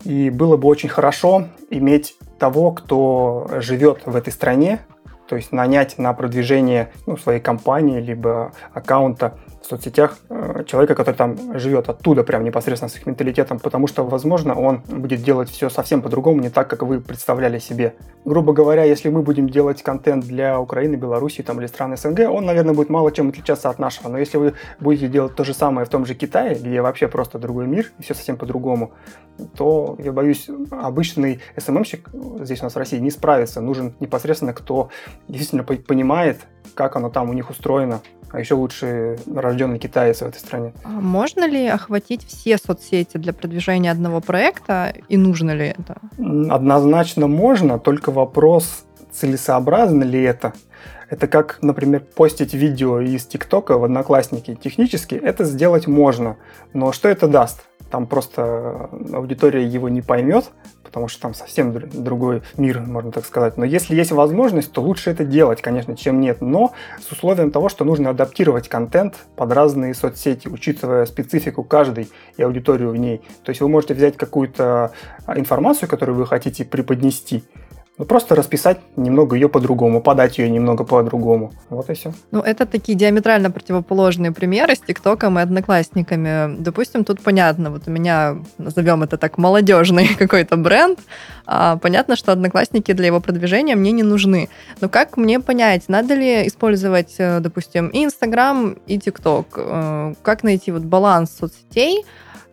И 0.05 0.29
было 0.29 0.57
бы 0.57 0.67
очень 0.67 0.89
хорошо 0.89 1.47
иметь 1.69 2.15
того, 2.39 2.71
кто 2.71 3.49
живет 3.59 4.01
в 4.05 4.15
этой 4.15 4.31
стране, 4.31 4.79
то 5.33 5.37
есть 5.37 5.51
нанять 5.51 5.97
на 5.97 6.13
продвижение 6.13 6.91
ну, 7.07 7.17
своей 7.17 7.39
компании 7.39 7.99
либо 7.99 8.51
аккаунта 8.71 9.33
в 9.63 9.65
соцсетях 9.65 10.17
э, 10.29 10.63
человека, 10.67 10.93
который 10.93 11.15
там 11.15 11.57
живет 11.57 11.89
оттуда, 11.89 12.23
прям 12.23 12.43
непосредственно 12.43 12.89
с 12.89 12.95
их 12.97 13.05
менталитетом, 13.05 13.59
потому 13.59 13.87
что, 13.87 14.05
возможно, 14.05 14.53
он 14.53 14.83
будет 14.87 15.23
делать 15.23 15.49
все 15.49 15.69
совсем 15.69 16.01
по-другому, 16.01 16.41
не 16.41 16.49
так, 16.49 16.69
как 16.69 16.83
вы 16.83 16.99
представляли 16.99 17.59
себе. 17.59 17.95
Грубо 18.25 18.53
говоря, 18.53 18.83
если 18.83 19.09
мы 19.09 19.21
будем 19.21 19.49
делать 19.49 19.81
контент 19.81 20.25
для 20.25 20.59
Украины, 20.59 20.95
Беларуси 20.95 21.41
там, 21.43 21.59
или 21.59 21.67
стран 21.67 21.97
СНГ, 21.97 22.29
он, 22.29 22.45
наверное, 22.45 22.75
будет 22.75 22.89
мало 22.89 23.11
чем 23.11 23.29
отличаться 23.29 23.69
от 23.69 23.79
нашего. 23.79 24.09
Но 24.09 24.17
если 24.17 24.37
вы 24.37 24.53
будете 24.79 25.07
делать 25.07 25.35
то 25.35 25.43
же 25.43 25.53
самое 25.53 25.85
в 25.85 25.89
том 25.89 26.05
же 26.05 26.13
Китае, 26.13 26.55
где 26.55 26.81
вообще 26.81 27.07
просто 27.07 27.39
другой 27.39 27.67
мир, 27.67 27.91
и 27.99 28.03
все 28.03 28.13
совсем 28.13 28.37
по-другому, 28.37 28.91
то, 29.57 29.95
я 29.97 30.11
боюсь, 30.11 30.49
обычный 30.71 31.39
СММщик 31.57 32.09
здесь 32.41 32.61
у 32.61 32.65
нас 32.65 32.75
в 32.75 32.77
России 32.77 32.99
не 32.99 33.11
справится. 33.11 33.61
Нужен 33.61 33.95
непосредственно 33.99 34.53
кто 34.53 34.89
действительно 35.27 35.63
понимает 35.63 36.45
как 36.73 36.95
оно 36.95 37.09
там 37.09 37.29
у 37.29 37.33
них 37.33 37.49
устроено. 37.49 38.01
А 38.31 38.39
еще 38.39 38.55
лучше 38.55 39.19
рожденный 39.31 39.77
китаец 39.77 40.19
в 40.19 40.23
этой 40.23 40.39
стране. 40.39 40.73
А 40.83 40.89
можно 40.89 41.47
ли 41.47 41.67
охватить 41.67 42.25
все 42.25 42.57
соцсети 42.57 43.17
для 43.17 43.31
продвижения 43.31 43.91
одного 43.91 44.21
проекта 44.21 44.91
и 45.07 45.17
нужно 45.17 45.51
ли 45.51 45.67
это? 45.67 45.97
Однозначно 46.51 47.27
можно, 47.27 47.77
только 47.77 48.11
вопрос, 48.11 48.85
целесообразно 49.11 50.03
ли 50.03 50.23
это. 50.23 50.53
Это 51.11 51.27
как, 51.27 51.59
например, 51.61 52.01
постить 52.01 52.55
видео 52.55 52.99
из 53.01 53.23
ТикТока 53.27 53.77
в 53.77 53.83
Одноклассники. 53.83 54.55
Технически 54.55 55.13
это 55.13 55.43
сделать 55.45 55.85
можно, 55.85 56.37
но 56.73 56.91
что 56.91 57.09
это 57.09 57.27
даст? 57.27 57.65
Там 57.91 58.07
просто 58.07 58.89
аудитория 59.13 59.63
его 59.63 59.89
не 59.89 60.01
поймет, 60.01 60.45
потому 60.93 61.07
что 61.07 61.21
там 61.23 61.33
совсем 61.33 61.73
другой 61.91 62.43
мир, 62.55 62.79
можно 62.79 63.11
так 63.11 63.25
сказать. 63.25 63.57
Но 63.57 63.65
если 63.65 63.95
есть 63.95 64.11
возможность, 64.11 64.71
то 64.71 64.79
лучше 64.79 65.09
это 65.09 65.25
делать, 65.25 65.59
конечно, 65.59 65.97
чем 65.97 66.21
нет. 66.21 66.39
Но 66.39 66.71
с 67.01 67.11
условием 67.11 67.49
того, 67.49 67.67
что 67.67 67.83
нужно 67.83 68.11
адаптировать 68.11 68.69
контент 68.69 69.15
под 69.35 69.51
разные 69.51 69.95
соцсети, 69.95 70.47
учитывая 70.47 71.07
специфику 71.07 71.63
каждой 71.63 72.11
и 72.37 72.43
аудиторию 72.43 72.91
в 72.91 72.95
ней. 72.95 73.23
То 73.43 73.49
есть 73.49 73.61
вы 73.61 73.69
можете 73.69 73.95
взять 73.95 74.17
какую-то 74.17 74.91
информацию, 75.27 75.89
которую 75.89 76.15
вы 76.15 76.27
хотите 76.27 76.63
преподнести, 76.63 77.43
ну, 77.95 78.05
просто 78.05 78.35
расписать 78.35 78.79
немного 78.95 79.35
ее 79.35 79.49
по-другому, 79.49 80.01
подать 80.01 80.39
ее 80.39 80.49
немного 80.49 80.83
по-другому. 80.83 81.53
Вот 81.69 81.89
и 81.91 81.93
все. 81.93 82.11
Ну, 82.31 82.39
это 82.39 82.65
такие 82.65 82.97
диаметрально 82.97 83.51
противоположные 83.51 84.31
примеры 84.31 84.75
с 84.75 84.79
ТикТоком 84.79 85.37
и 85.37 85.43
Одноклассниками. 85.43 86.55
Допустим, 86.57 87.05
тут 87.05 87.21
понятно, 87.21 87.69
вот 87.69 87.83
у 87.87 87.91
меня, 87.91 88.37
назовем 88.57 89.03
это 89.03 89.17
так, 89.17 89.37
молодежный 89.37 90.07
какой-то 90.19 90.57
бренд. 90.57 90.99
А, 91.45 91.77
понятно, 91.77 92.15
что 92.15 92.31
Одноклассники 92.31 92.93
для 92.93 93.07
его 93.07 93.19
продвижения 93.19 93.75
мне 93.75 93.91
не 93.91 94.03
нужны. 94.03 94.49
Но 94.81 94.89
как 94.89 95.15
мне 95.15 95.39
понять, 95.39 95.83
надо 95.87 96.15
ли 96.15 96.47
использовать, 96.47 97.13
э, 97.19 97.41
допустим, 97.41 97.89
и 97.89 98.05
Инстаграм, 98.05 98.75
и 98.87 98.97
ТикТок? 98.97 99.47
Э, 99.55 100.13
как 100.23 100.41
найти 100.41 100.71
вот 100.71 100.81
баланс 100.81 101.31
соцсетей, 101.37 102.05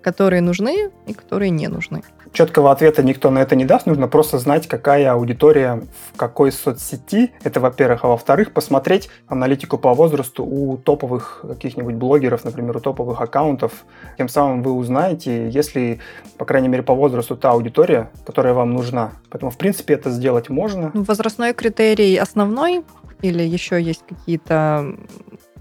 которые 0.03 0.42
нужны 0.42 0.90
и 1.07 1.14
которые 1.14 1.48
не 1.48 1.68
нужны? 1.68 2.03
Четкого 2.32 2.70
ответа 2.70 3.02
никто 3.02 3.30
на 3.30 3.40
это 3.40 3.56
не 3.56 3.64
даст, 3.64 3.86
нужно 3.86 4.06
просто 4.06 4.38
знать, 4.38 4.68
какая 4.68 5.12
аудитория 5.12 5.82
в 6.12 6.16
какой 6.16 6.52
соцсети. 6.52 7.32
Это, 7.42 7.60
во-первых. 7.60 8.04
А 8.04 8.08
во-вторых, 8.08 8.52
посмотреть 8.52 9.10
аналитику 9.26 9.78
по 9.78 9.94
возрасту 9.94 10.44
у 10.44 10.76
топовых 10.76 11.44
каких-нибудь 11.46 11.96
блогеров, 11.96 12.44
например, 12.44 12.76
у 12.76 12.80
топовых 12.80 13.20
аккаунтов. 13.20 13.72
Тем 14.16 14.28
самым 14.28 14.62
вы 14.62 14.72
узнаете, 14.72 15.48
если, 15.48 16.00
по 16.38 16.44
крайней 16.44 16.68
мере, 16.68 16.82
по 16.82 16.94
возрасту 16.94 17.36
та 17.36 17.50
аудитория, 17.50 18.10
которая 18.24 18.54
вам 18.54 18.74
нужна. 18.74 19.12
Поэтому, 19.30 19.50
в 19.50 19.58
принципе, 19.58 19.94
это 19.94 20.10
сделать 20.10 20.48
можно. 20.48 20.92
Возрастной 20.94 21.52
критерий 21.52 22.16
основной 22.16 22.84
или 23.22 23.42
еще 23.42 23.82
есть 23.82 24.04
какие-то 24.08 24.94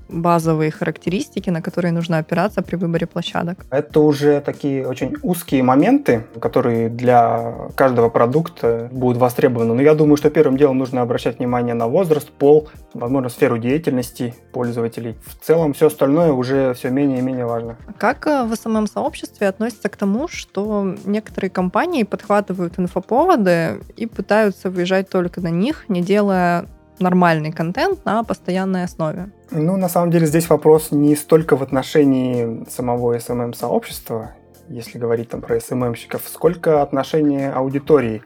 базовые 0.09 0.71
характеристики, 0.71 1.49
на 1.49 1.61
которые 1.61 1.91
нужно 1.91 2.17
опираться 2.17 2.61
при 2.61 2.75
выборе 2.75 3.07
площадок? 3.07 3.65
Это 3.69 3.99
уже 3.99 4.41
такие 4.41 4.87
очень 4.87 5.15
узкие 5.23 5.63
моменты, 5.63 6.25
которые 6.39 6.89
для 6.89 7.69
каждого 7.75 8.09
продукта 8.09 8.89
будут 8.91 9.17
востребованы. 9.17 9.73
Но 9.73 9.81
я 9.81 9.95
думаю, 9.95 10.17
что 10.17 10.29
первым 10.29 10.57
делом 10.57 10.77
нужно 10.77 11.01
обращать 11.01 11.39
внимание 11.39 11.73
на 11.73 11.87
возраст, 11.87 12.29
пол, 12.29 12.69
возможно, 12.93 13.29
сферу 13.29 13.57
деятельности 13.57 14.33
пользователей. 14.51 15.15
В 15.25 15.45
целом 15.45 15.73
все 15.73 15.87
остальное 15.87 16.31
уже 16.31 16.73
все 16.73 16.89
менее 16.89 17.19
и 17.19 17.21
менее 17.21 17.45
важно. 17.45 17.77
Как 17.97 18.27
э, 18.27 18.43
в 18.43 18.55
СММ-сообществе 18.55 19.47
относится 19.47 19.89
к 19.89 19.97
тому, 19.97 20.27
что 20.27 20.95
некоторые 21.05 21.49
компании 21.49 22.03
подхватывают 22.03 22.79
инфоповоды 22.79 23.81
и 23.95 24.05
пытаются 24.05 24.69
выезжать 24.69 25.09
только 25.09 25.41
на 25.41 25.49
них, 25.49 25.85
не 25.89 26.01
делая 26.01 26.65
нормальный 26.99 27.51
контент 27.51 28.05
на 28.05 28.23
постоянной 28.23 28.83
основе? 28.83 29.31
Ну, 29.51 29.77
на 29.77 29.89
самом 29.89 30.11
деле 30.11 30.25
здесь 30.25 30.49
вопрос 30.49 30.91
не 30.91 31.15
столько 31.15 31.55
в 31.55 31.63
отношении 31.63 32.65
самого 32.69 33.17
SMM-сообщества, 33.17 34.31
если 34.67 34.97
говорить 34.97 35.29
там 35.29 35.41
про 35.41 35.57
SMM-щиков, 35.57 36.21
сколько 36.27 36.81
отношения 36.81 37.51
аудитории. 37.51 38.21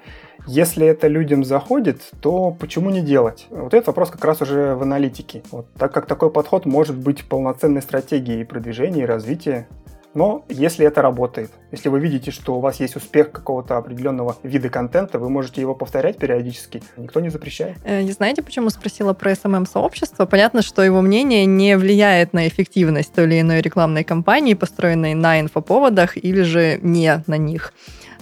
Если 0.45 0.85
это 0.85 1.07
людям 1.07 1.45
заходит, 1.45 2.01
то 2.21 2.51
почему 2.51 2.89
не 2.89 3.01
делать? 3.01 3.47
Вот 3.49 3.73
этот 3.73 3.87
вопрос 3.87 4.09
как 4.09 4.25
раз 4.25 4.41
уже 4.41 4.75
в 4.75 4.81
аналитике. 4.81 5.41
Вот, 5.51 5.67
так 5.77 5.93
как 5.93 6.05
такой 6.05 6.31
подход 6.31 6.65
может 6.65 6.97
быть 6.97 7.23
полноценной 7.29 7.81
стратегией 7.81 8.43
продвижения 8.43 9.03
и 9.03 9.05
развития 9.05 9.67
но 10.13 10.45
если 10.49 10.85
это 10.85 11.01
работает, 11.01 11.51
если 11.71 11.89
вы 11.89 11.99
видите, 11.99 12.31
что 12.31 12.55
у 12.55 12.59
вас 12.59 12.79
есть 12.79 12.95
успех 12.95 13.31
какого-то 13.31 13.77
определенного 13.77 14.37
вида 14.43 14.69
контента, 14.69 15.19
вы 15.19 15.29
можете 15.29 15.61
его 15.61 15.75
повторять 15.75 16.17
периодически, 16.17 16.83
никто 16.97 17.19
не 17.19 17.29
запрещает. 17.29 17.77
Э, 17.83 18.01
не 18.01 18.11
знаете, 18.11 18.41
почему 18.41 18.69
спросила 18.69 19.13
про 19.13 19.31
SMM-сообщество? 19.31 20.25
Понятно, 20.25 20.61
что 20.61 20.83
его 20.83 21.01
мнение 21.01 21.45
не 21.45 21.77
влияет 21.77 22.33
на 22.33 22.47
эффективность 22.47 23.13
той 23.13 23.25
или 23.25 23.41
иной 23.41 23.61
рекламной 23.61 24.03
кампании, 24.03 24.53
построенной 24.53 25.13
на 25.13 25.39
инфоповодах 25.39 26.17
или 26.17 26.41
же 26.41 26.79
не 26.81 27.23
на 27.27 27.37
них. 27.37 27.73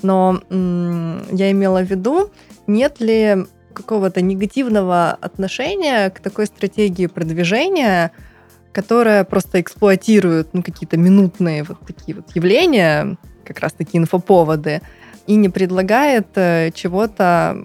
Но 0.01 0.41
я 0.49 1.51
имела 1.51 1.83
в 1.83 1.89
виду, 1.89 2.31
нет 2.67 2.99
ли 2.99 3.45
какого-то 3.73 4.21
негативного 4.21 5.11
отношения 5.11 6.09
к 6.09 6.19
такой 6.19 6.45
стратегии 6.45 7.07
продвижения, 7.07 8.11
которая 8.71 9.23
просто 9.23 9.61
эксплуатирует 9.61 10.53
ну, 10.53 10.63
какие-то 10.63 10.97
минутные 10.97 11.63
вот 11.63 11.79
такие 11.85 12.15
вот 12.15 12.25
явления, 12.35 13.17
как 13.43 13.59
раз 13.59 13.73
таки 13.73 13.97
инфоповоды, 13.97 14.81
и 15.27 15.35
не 15.35 15.49
предлагает 15.49 16.27
э, 16.35 16.71
чего-то 16.73 17.57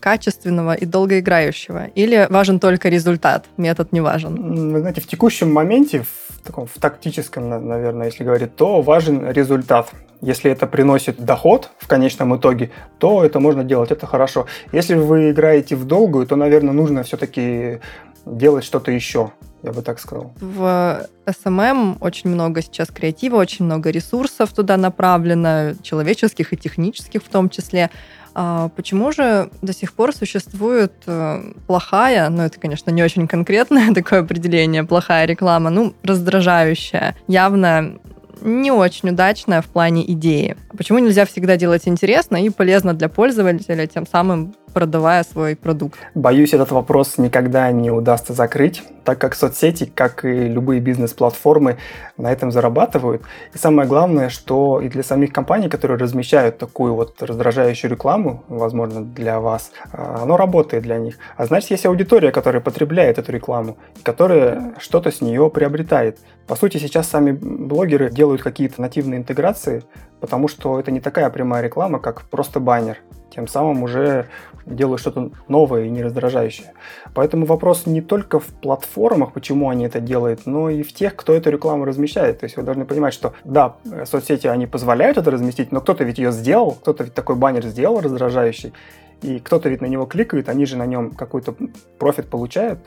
качественного 0.00 0.74
и 0.74 0.86
долгоиграющего? 0.86 1.86
Или 1.96 2.26
важен 2.30 2.60
только 2.60 2.88
результат, 2.88 3.46
метод 3.56 3.92
не 3.92 4.00
важен? 4.00 4.72
Вы 4.72 4.80
знаете, 4.80 5.00
в 5.00 5.06
текущем 5.06 5.52
моменте, 5.52 6.02
в 6.02 6.40
таком 6.44 6.66
в 6.66 6.78
тактическом, 6.80 7.48
наверное, 7.48 8.06
если 8.06 8.24
говорить, 8.24 8.54
то 8.54 8.82
важен 8.82 9.28
результат. 9.30 9.90
Если 10.20 10.50
это 10.50 10.66
приносит 10.66 11.18
доход 11.18 11.70
в 11.78 11.88
конечном 11.88 12.36
итоге, 12.36 12.70
то 12.98 13.24
это 13.24 13.40
можно 13.40 13.64
делать, 13.64 13.90
это 13.90 14.06
хорошо. 14.06 14.46
Если 14.72 14.94
вы 14.94 15.30
играете 15.30 15.76
в 15.76 15.84
долгую, 15.84 16.26
то, 16.26 16.36
наверное, 16.36 16.72
нужно 16.72 17.02
все-таки 17.02 17.80
делать 18.24 18.64
что-то 18.64 18.92
еще 18.92 19.32
я 19.66 19.72
бы 19.72 19.82
так 19.82 20.00
сказал. 20.00 20.32
В 20.40 21.06
SMM 21.26 21.98
очень 22.00 22.30
много 22.30 22.62
сейчас 22.62 22.88
креатива, 22.88 23.36
очень 23.36 23.64
много 23.64 23.90
ресурсов 23.90 24.52
туда 24.52 24.76
направлено, 24.76 25.74
человеческих 25.82 26.52
и 26.52 26.56
технических 26.56 27.22
в 27.22 27.28
том 27.28 27.50
числе. 27.50 27.90
А 28.34 28.68
почему 28.76 29.12
же 29.12 29.50
до 29.62 29.72
сих 29.72 29.92
пор 29.94 30.14
существует 30.14 30.92
э, 31.06 31.52
плохая, 31.66 32.28
ну 32.28 32.42
это, 32.42 32.60
конечно, 32.60 32.90
не 32.90 33.02
очень 33.02 33.26
конкретное 33.26 33.94
такое 33.94 34.20
определение, 34.20 34.84
плохая 34.84 35.26
реклама, 35.26 35.70
ну, 35.70 35.94
раздражающая, 36.02 37.16
явно 37.28 37.98
не 38.42 38.70
очень 38.70 39.08
удачная 39.08 39.62
в 39.62 39.66
плане 39.66 40.10
идеи. 40.12 40.56
Почему 40.76 40.98
нельзя 40.98 41.24
всегда 41.24 41.56
делать 41.56 41.88
интересно 41.88 42.36
и 42.44 42.50
полезно 42.50 42.92
для 42.94 43.08
пользователя, 43.08 43.86
тем 43.86 44.06
самым 44.06 44.54
продавая 44.76 45.24
свой 45.24 45.56
продукт? 45.56 45.98
Боюсь, 46.14 46.52
этот 46.52 46.70
вопрос 46.70 47.16
никогда 47.16 47.72
не 47.72 47.90
удастся 47.90 48.34
закрыть, 48.34 48.82
так 49.04 49.18
как 49.18 49.34
соцсети, 49.34 49.86
как 49.86 50.26
и 50.26 50.48
любые 50.48 50.82
бизнес-платформы, 50.82 51.78
на 52.18 52.30
этом 52.30 52.52
зарабатывают. 52.52 53.22
И 53.54 53.58
самое 53.58 53.88
главное, 53.88 54.28
что 54.28 54.82
и 54.82 54.90
для 54.90 55.02
самих 55.02 55.32
компаний, 55.32 55.70
которые 55.70 55.96
размещают 55.96 56.58
такую 56.58 56.92
вот 56.94 57.22
раздражающую 57.22 57.90
рекламу, 57.90 58.44
возможно, 58.48 59.02
для 59.02 59.40
вас, 59.40 59.72
а, 59.92 60.20
оно 60.22 60.36
работает 60.36 60.82
для 60.82 60.98
них. 60.98 61.16
А 61.38 61.46
значит, 61.46 61.70
есть 61.70 61.86
аудитория, 61.86 62.30
которая 62.30 62.60
потребляет 62.60 63.16
эту 63.16 63.32
рекламу, 63.32 63.78
которая 64.02 64.74
что-то 64.78 65.10
с 65.10 65.22
нее 65.22 65.48
приобретает. 65.48 66.18
По 66.46 66.54
сути, 66.54 66.76
сейчас 66.76 67.08
сами 67.08 67.32
блогеры 67.32 68.10
делают 68.10 68.42
какие-то 68.42 68.82
нативные 68.82 69.20
интеграции, 69.20 69.84
потому 70.20 70.48
что 70.48 70.78
это 70.78 70.90
не 70.90 71.00
такая 71.00 71.30
прямая 71.30 71.62
реклама, 71.62 71.98
как 71.98 72.24
просто 72.24 72.60
баннер. 72.60 72.98
Тем 73.36 73.46
самым 73.48 73.82
уже 73.82 74.28
делают 74.64 74.98
что-то 74.98 75.30
новое 75.46 75.84
и 75.84 75.90
не 75.90 76.02
раздражающее. 76.02 76.72
Поэтому 77.12 77.44
вопрос 77.44 77.84
не 77.84 78.00
только 78.00 78.40
в 78.40 78.46
платформах, 78.46 79.34
почему 79.34 79.68
они 79.68 79.84
это 79.84 80.00
делают, 80.00 80.46
но 80.46 80.70
и 80.70 80.82
в 80.82 80.94
тех, 80.94 81.14
кто 81.14 81.34
эту 81.34 81.50
рекламу 81.50 81.84
размещает. 81.84 82.40
То 82.40 82.44
есть 82.44 82.56
вы 82.56 82.62
должны 82.62 82.86
понимать, 82.86 83.12
что 83.12 83.34
да, 83.44 83.76
соцсети, 84.06 84.46
они 84.46 84.66
позволяют 84.66 85.18
это 85.18 85.30
разместить, 85.30 85.70
но 85.70 85.82
кто-то 85.82 86.02
ведь 86.04 86.16
ее 86.16 86.32
сделал, 86.32 86.72
кто-то 86.72 87.04
ведь 87.04 87.12
такой 87.12 87.36
баннер 87.36 87.64
сделал 87.66 88.00
раздражающий, 88.00 88.72
и 89.20 89.38
кто-то 89.38 89.68
ведь 89.68 89.82
на 89.82 89.86
него 89.86 90.06
кликает, 90.06 90.48
они 90.48 90.64
же 90.64 90.78
на 90.78 90.86
нем 90.86 91.10
какой-то 91.10 91.54
профит 91.98 92.28
получают. 92.28 92.78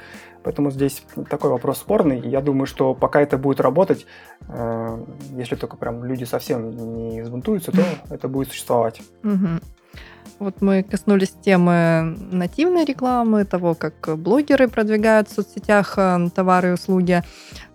Поэтому 0.41 0.71
здесь 0.71 1.03
такой 1.29 1.51
вопрос 1.51 1.77
спорный. 1.77 2.19
Я 2.19 2.41
думаю, 2.41 2.65
что 2.65 2.95
пока 2.95 3.21
это 3.21 3.37
будет 3.37 3.59
работать, 3.59 4.07
э, 4.47 4.97
если 5.35 5.55
только 5.55 5.77
прям 5.77 6.03
люди 6.03 6.23
совсем 6.23 6.71
не 6.95 7.21
взбунтуются, 7.21 7.71
то 7.71 7.83
это 8.09 8.27
будет 8.27 8.49
существовать. 8.49 9.01
Угу. 9.23 9.59
Вот 10.39 10.61
мы 10.61 10.83
коснулись 10.83 11.33
темы 11.43 12.15
нативной 12.31 12.85
рекламы, 12.85 13.43
того, 13.43 13.75
как 13.75 14.17
блогеры 14.17 14.69
продвигают 14.69 15.29
в 15.29 15.33
соцсетях 15.33 15.95
э, 15.97 16.29
товары 16.33 16.69
и 16.69 16.73
услуги. 16.73 17.23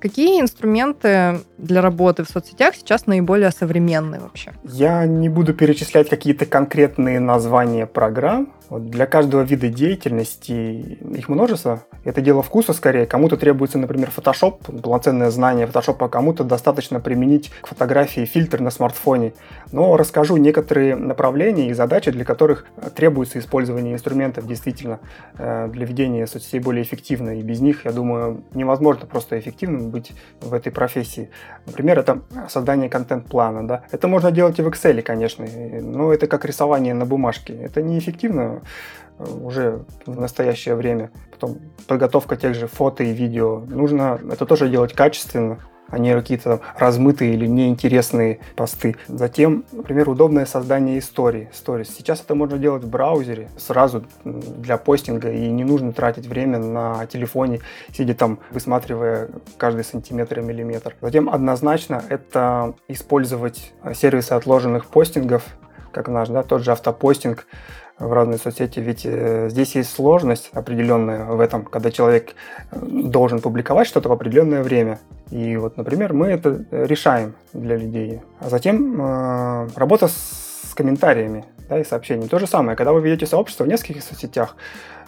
Какие 0.04 0.42
инструменты 0.42 1.40
для 1.56 1.80
работы 1.80 2.24
в 2.24 2.28
соцсетях 2.28 2.74
сейчас 2.74 3.06
наиболее 3.06 3.50
современные 3.50 4.20
вообще? 4.20 4.52
Я 4.62 5.06
не 5.06 5.30
буду 5.30 5.54
перечислять 5.54 6.10
какие-то 6.10 6.44
конкретные 6.44 7.20
названия 7.20 7.86
программ, 7.86 8.52
вот 8.68 8.90
для 8.90 9.06
каждого 9.06 9.42
вида 9.42 9.68
деятельности 9.68 10.98
их 11.16 11.28
множество. 11.28 11.84
Это 12.04 12.20
дело 12.20 12.42
вкуса 12.42 12.72
скорее. 12.72 13.06
Кому-то 13.06 13.36
требуется, 13.36 13.78
например, 13.78 14.10
Photoshop, 14.14 14.80
полноценное 14.80 15.30
знание 15.30 15.66
Photoshop, 15.66 15.96
а 16.00 16.08
кому-то 16.08 16.44
достаточно 16.44 16.98
применить 16.98 17.50
к 17.60 17.68
фотографии 17.68 18.24
фильтр 18.24 18.60
на 18.60 18.70
смартфоне. 18.70 19.34
Но 19.70 19.96
расскажу 19.96 20.38
некоторые 20.38 20.96
направления 20.96 21.68
и 21.68 21.72
задачи, 21.74 22.10
для 22.10 22.24
которых 22.24 22.66
требуется 22.96 23.38
использование 23.38 23.94
инструментов 23.94 24.46
действительно 24.46 24.98
э, 25.38 25.68
для 25.70 25.86
ведения 25.86 26.26
соцсетей 26.26 26.60
более 26.60 26.82
эффективно. 26.82 27.38
И 27.38 27.42
без 27.42 27.60
них, 27.60 27.84
я 27.84 27.92
думаю, 27.92 28.44
невозможно 28.54 29.06
просто 29.06 29.38
эффективным 29.38 29.90
быть 29.94 30.12
в 30.40 30.52
этой 30.52 30.72
профессии. 30.72 31.28
Например, 31.66 31.98
это 31.98 32.20
создание 32.48 32.88
контент-плана. 32.88 33.66
Да? 33.66 33.84
Это 33.92 34.08
можно 34.08 34.30
делать 34.30 34.58
и 34.58 34.62
в 34.62 34.68
Excel, 34.68 35.02
конечно, 35.02 35.46
но 35.80 36.12
это 36.12 36.26
как 36.26 36.44
рисование 36.44 36.94
на 36.94 37.06
бумажке. 37.06 37.54
Это 37.54 37.82
неэффективно 37.82 38.62
уже 39.18 39.84
в 40.06 40.20
настоящее 40.20 40.74
время. 40.74 41.10
Потом 41.30 41.58
подготовка 41.86 42.36
тех 42.36 42.54
же 42.54 42.66
фото 42.66 43.04
и 43.04 43.12
видео. 43.12 43.60
Нужно 43.60 44.18
это 44.32 44.46
тоже 44.46 44.68
делать 44.68 44.92
качественно, 44.92 45.58
а 45.88 45.98
не 45.98 46.14
какие-то 46.14 46.60
размытые 46.76 47.34
или 47.34 47.46
неинтересные 47.46 48.40
посты. 48.56 48.96
Затем, 49.06 49.64
например, 49.72 50.08
удобное 50.08 50.46
создание 50.46 50.98
истории. 50.98 51.50
Stories. 51.52 51.90
Сейчас 51.96 52.20
это 52.20 52.34
можно 52.34 52.58
делать 52.58 52.84
в 52.84 52.88
браузере 52.88 53.48
сразу 53.56 54.04
для 54.24 54.76
постинга, 54.76 55.30
и 55.30 55.48
не 55.48 55.64
нужно 55.64 55.92
тратить 55.92 56.26
время 56.26 56.58
на 56.58 57.06
телефоне, 57.06 57.60
сидя 57.92 58.14
там, 58.14 58.38
высматривая 58.50 59.28
каждый 59.56 59.84
сантиметр 59.84 60.40
и 60.40 60.42
миллиметр. 60.42 60.96
Затем 61.00 61.28
однозначно 61.28 62.02
это 62.08 62.74
использовать 62.88 63.72
сервисы 63.94 64.32
отложенных 64.32 64.86
постингов, 64.86 65.44
как 65.92 66.08
наш, 66.08 66.28
да, 66.28 66.42
тот 66.42 66.62
же 66.62 66.72
автопостинг, 66.72 67.46
в 67.98 68.12
разные 68.12 68.38
соцсети, 68.38 68.80
ведь 68.80 69.02
э, 69.04 69.48
здесь 69.50 69.74
есть 69.76 69.92
сложность 69.94 70.50
определенная 70.52 71.26
в 71.26 71.40
этом, 71.40 71.64
когда 71.64 71.90
человек 71.90 72.34
э, 72.70 72.78
должен 72.80 73.40
публиковать 73.40 73.86
что-то 73.86 74.08
в 74.08 74.12
определенное 74.12 74.62
время. 74.62 74.98
И 75.30 75.56
вот, 75.56 75.76
например, 75.76 76.12
мы 76.12 76.28
это 76.28 76.64
решаем 76.70 77.34
для 77.52 77.76
людей. 77.76 78.20
А 78.40 78.48
затем 78.48 79.00
э, 79.00 79.68
работа 79.76 80.08
с 80.08 80.74
комментариями 80.74 81.44
да, 81.68 81.78
и 81.78 81.84
сообщениями. 81.84 82.28
То 82.28 82.38
же 82.38 82.46
самое, 82.46 82.76
когда 82.76 82.92
вы 82.92 83.00
ведете 83.00 83.26
сообщество 83.26 83.64
в 83.64 83.68
нескольких 83.68 84.02
соцсетях, 84.02 84.56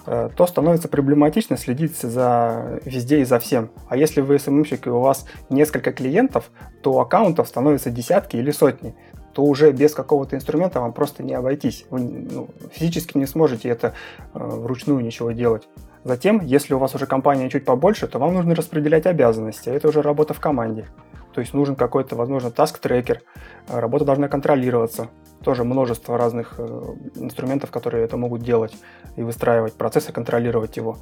э, 0.06 0.30
то 0.36 0.46
становится 0.46 0.88
проблематично 0.88 1.56
следить 1.56 1.96
за 1.96 2.80
везде 2.84 3.20
и 3.20 3.24
за 3.24 3.40
всем. 3.40 3.70
А 3.88 3.96
если 3.96 4.20
вы 4.20 4.38
СММщик 4.38 4.86
и 4.86 4.90
у 4.90 5.00
вас 5.00 5.26
несколько 5.50 5.92
клиентов, 5.92 6.50
то 6.82 7.00
аккаунтов 7.00 7.48
становится 7.48 7.90
десятки 7.90 8.36
или 8.36 8.52
сотни 8.52 8.94
то 9.36 9.42
уже 9.42 9.70
без 9.70 9.92
какого-то 9.92 10.34
инструмента 10.34 10.80
вам 10.80 10.94
просто 10.94 11.22
не 11.22 11.34
обойтись. 11.34 11.84
Вы 11.90 12.00
ну, 12.00 12.48
физически 12.72 13.18
не 13.18 13.26
сможете 13.26 13.68
это 13.68 13.92
э, 14.32 14.38
вручную 14.38 15.04
ничего 15.04 15.30
делать. 15.32 15.68
Затем, 16.04 16.40
если 16.40 16.72
у 16.72 16.78
вас 16.78 16.94
уже 16.94 17.04
компания 17.04 17.50
чуть 17.50 17.66
побольше, 17.66 18.06
то 18.06 18.18
вам 18.18 18.32
нужно 18.32 18.54
распределять 18.54 19.04
обязанности. 19.04 19.68
Это 19.68 19.88
уже 19.88 20.00
работа 20.00 20.32
в 20.32 20.40
команде. 20.40 20.86
То 21.34 21.42
есть 21.42 21.52
нужен 21.52 21.76
какой-то, 21.76 22.16
возможно, 22.16 22.50
task-tracker. 22.50 23.20
Работа 23.68 24.06
должна 24.06 24.28
контролироваться. 24.28 25.08
Тоже 25.44 25.64
множество 25.64 26.16
разных 26.16 26.54
э, 26.56 26.94
инструментов, 27.16 27.70
которые 27.70 28.06
это 28.06 28.16
могут 28.16 28.40
делать 28.40 28.74
и 29.16 29.22
выстраивать 29.22 29.74
процессы, 29.74 30.12
контролировать 30.12 30.78
его. 30.78 30.96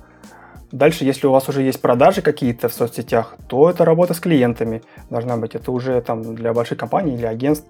Дальше, 0.74 1.04
если 1.04 1.28
у 1.28 1.30
вас 1.30 1.48
уже 1.48 1.62
есть 1.62 1.80
продажи 1.80 2.20
какие-то 2.20 2.68
в 2.68 2.74
соцсетях, 2.74 3.36
то 3.46 3.70
это 3.70 3.84
работа 3.84 4.12
с 4.12 4.18
клиентами 4.18 4.82
должна 5.08 5.36
быть. 5.36 5.54
Это 5.54 5.70
уже 5.70 6.00
там 6.00 6.34
для 6.34 6.52
больших 6.52 6.78
компаний 6.78 7.14
или 7.14 7.26
агентств 7.26 7.68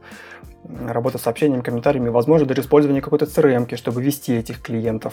работа 0.89 1.19
с 1.19 1.21
сообщениями, 1.21 1.61
комментариями, 1.61 2.09
возможно, 2.09 2.47
даже 2.47 2.63
использование 2.63 3.03
какой-то 3.03 3.27
CRM, 3.27 3.77
чтобы 3.77 4.03
вести 4.03 4.35
этих 4.35 4.63
клиентов. 4.63 5.13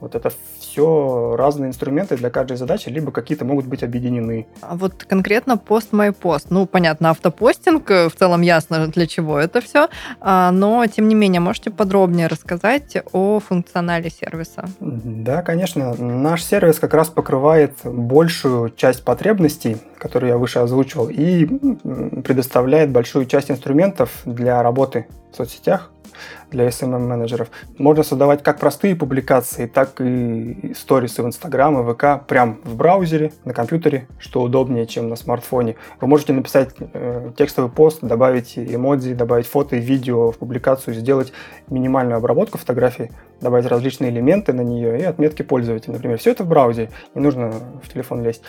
Вот 0.00 0.16
это 0.16 0.32
все 0.70 1.34
разные 1.36 1.68
инструменты 1.68 2.16
для 2.16 2.30
каждой 2.30 2.56
задачи, 2.56 2.88
либо 2.88 3.10
какие-то 3.10 3.44
могут 3.44 3.66
быть 3.66 3.82
объединены. 3.82 4.46
А 4.60 4.76
вот 4.76 5.04
конкретно 5.04 5.56
пост 5.56 5.92
мой 5.92 6.12
пост. 6.12 6.46
Ну, 6.50 6.66
понятно, 6.66 7.10
автопостинг, 7.10 7.90
э, 7.90 8.08
в 8.08 8.14
целом 8.14 8.42
ясно, 8.42 8.86
для 8.94 9.06
чего 9.06 9.38
это 9.38 9.60
все, 9.60 9.88
а, 10.20 10.50
но, 10.50 10.86
тем 10.86 11.08
не 11.08 11.14
менее, 11.14 11.40
можете 11.40 11.70
подробнее 11.70 12.26
рассказать 12.26 12.96
о 13.12 13.40
функционале 13.40 14.10
сервиса? 14.10 14.64
Да, 14.80 15.42
конечно. 15.42 15.94
Наш 15.94 16.44
сервис 16.44 16.78
как 16.78 16.94
раз 16.94 17.08
покрывает 17.08 17.72
большую 17.84 18.70
часть 18.70 19.04
потребностей, 19.04 19.78
которые 19.98 20.30
я 20.30 20.38
выше 20.38 20.58
озвучивал, 20.58 21.08
и 21.08 21.46
предоставляет 22.22 22.90
большую 22.90 23.26
часть 23.26 23.50
инструментов 23.50 24.10
для 24.24 24.62
работы 24.62 25.06
в 25.32 25.36
соцсетях, 25.36 25.90
для 26.50 26.68
SMM-менеджеров. 26.68 27.48
Можно 27.78 28.02
создавать 28.02 28.42
как 28.42 28.58
простые 28.58 28.96
публикации, 28.96 29.66
так 29.66 30.00
и 30.00 30.72
сторисы 30.76 31.22
в 31.22 31.26
Инстаграм 31.26 31.78
и 31.78 31.92
ВК 31.92 32.26
прям 32.26 32.60
в 32.64 32.76
браузере, 32.76 33.32
на 33.44 33.52
компьютере, 33.52 34.08
что 34.18 34.42
удобнее, 34.42 34.86
чем 34.86 35.08
на 35.08 35.16
смартфоне. 35.16 35.76
Вы 36.00 36.08
можете 36.08 36.32
написать 36.32 36.74
э, 36.78 37.32
текстовый 37.36 37.70
пост, 37.70 38.00
добавить 38.02 38.58
эмодзи, 38.58 39.14
добавить 39.14 39.46
фото 39.46 39.76
и 39.76 39.80
видео 39.80 40.30
в 40.32 40.38
публикацию, 40.38 40.94
сделать 40.94 41.32
минимальную 41.68 42.16
обработку 42.16 42.58
фотографии, 42.58 43.10
добавить 43.40 43.66
различные 43.66 44.10
элементы 44.10 44.52
на 44.52 44.62
нее 44.62 45.00
и 45.00 45.04
отметки 45.04 45.42
пользователя. 45.42 45.94
Например, 45.94 46.18
все 46.18 46.30
это 46.32 46.44
в 46.44 46.48
браузере, 46.48 46.90
не 47.14 47.20
нужно 47.20 47.52
в 47.82 47.92
телефон 47.92 48.22
лезть. 48.22 48.42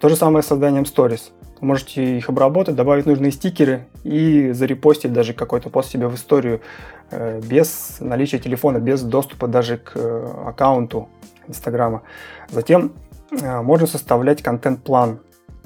То 0.00 0.08
же 0.08 0.16
самое 0.16 0.42
с 0.42 0.46
созданием 0.46 0.86
сторис. 0.86 1.32
Можете 1.60 2.18
их 2.18 2.28
обработать, 2.28 2.74
добавить 2.74 3.06
нужные 3.06 3.32
стикеры 3.32 3.86
и 4.02 4.50
зарепостить 4.52 5.12
даже 5.12 5.32
какой-то 5.32 5.70
пост 5.70 5.90
себе 5.90 6.08
в 6.08 6.14
историю 6.14 6.60
э, 7.10 7.40
без 7.40 7.96
наличия 8.00 8.38
телефона, 8.38 8.78
без 8.78 9.02
доступа 9.02 9.48
даже 9.48 9.78
к 9.78 9.92
э, 9.94 10.32
аккаунту 10.46 11.08
Инстаграма. 11.48 12.02
Затем 12.50 12.92
э, 13.30 13.62
можно 13.62 13.86
составлять 13.86 14.42
контент-план 14.42 15.20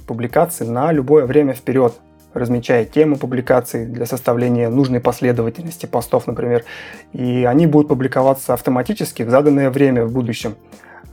публикации 0.07 0.67
на 0.67 0.93
любое 0.93 1.27
время 1.27 1.53
вперед, 1.53 1.95
размечая 2.33 2.85
темы 2.85 3.17
публикаций 3.17 3.87
для 3.87 4.07
составления 4.07 4.69
нужной 4.69 5.01
последовательности 5.01 5.87
постов, 5.87 6.27
например. 6.27 6.64
И 7.12 7.45
они 7.45 7.67
будут 7.67 7.88
публиковаться 7.88 8.55
автоматически 8.55 9.23
в 9.23 9.31
заданное 9.31 9.71
время 9.71 10.05
в 10.05 10.12
будущем. 10.12 10.55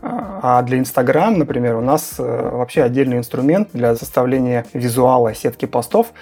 А 0.08 0.62
для 0.62 0.78
Instagram, 0.78 1.40
например, 1.40 1.76
у 1.76 1.82
нас 1.82 2.16
э, 2.20 2.50
вообще 2.52 2.84
отдельный 2.84 3.18
инструмент 3.18 3.70
для 3.74 3.96
составления 3.96 4.66
визуала 4.74 5.34
сетки 5.34 5.66
постов, 5.66 6.14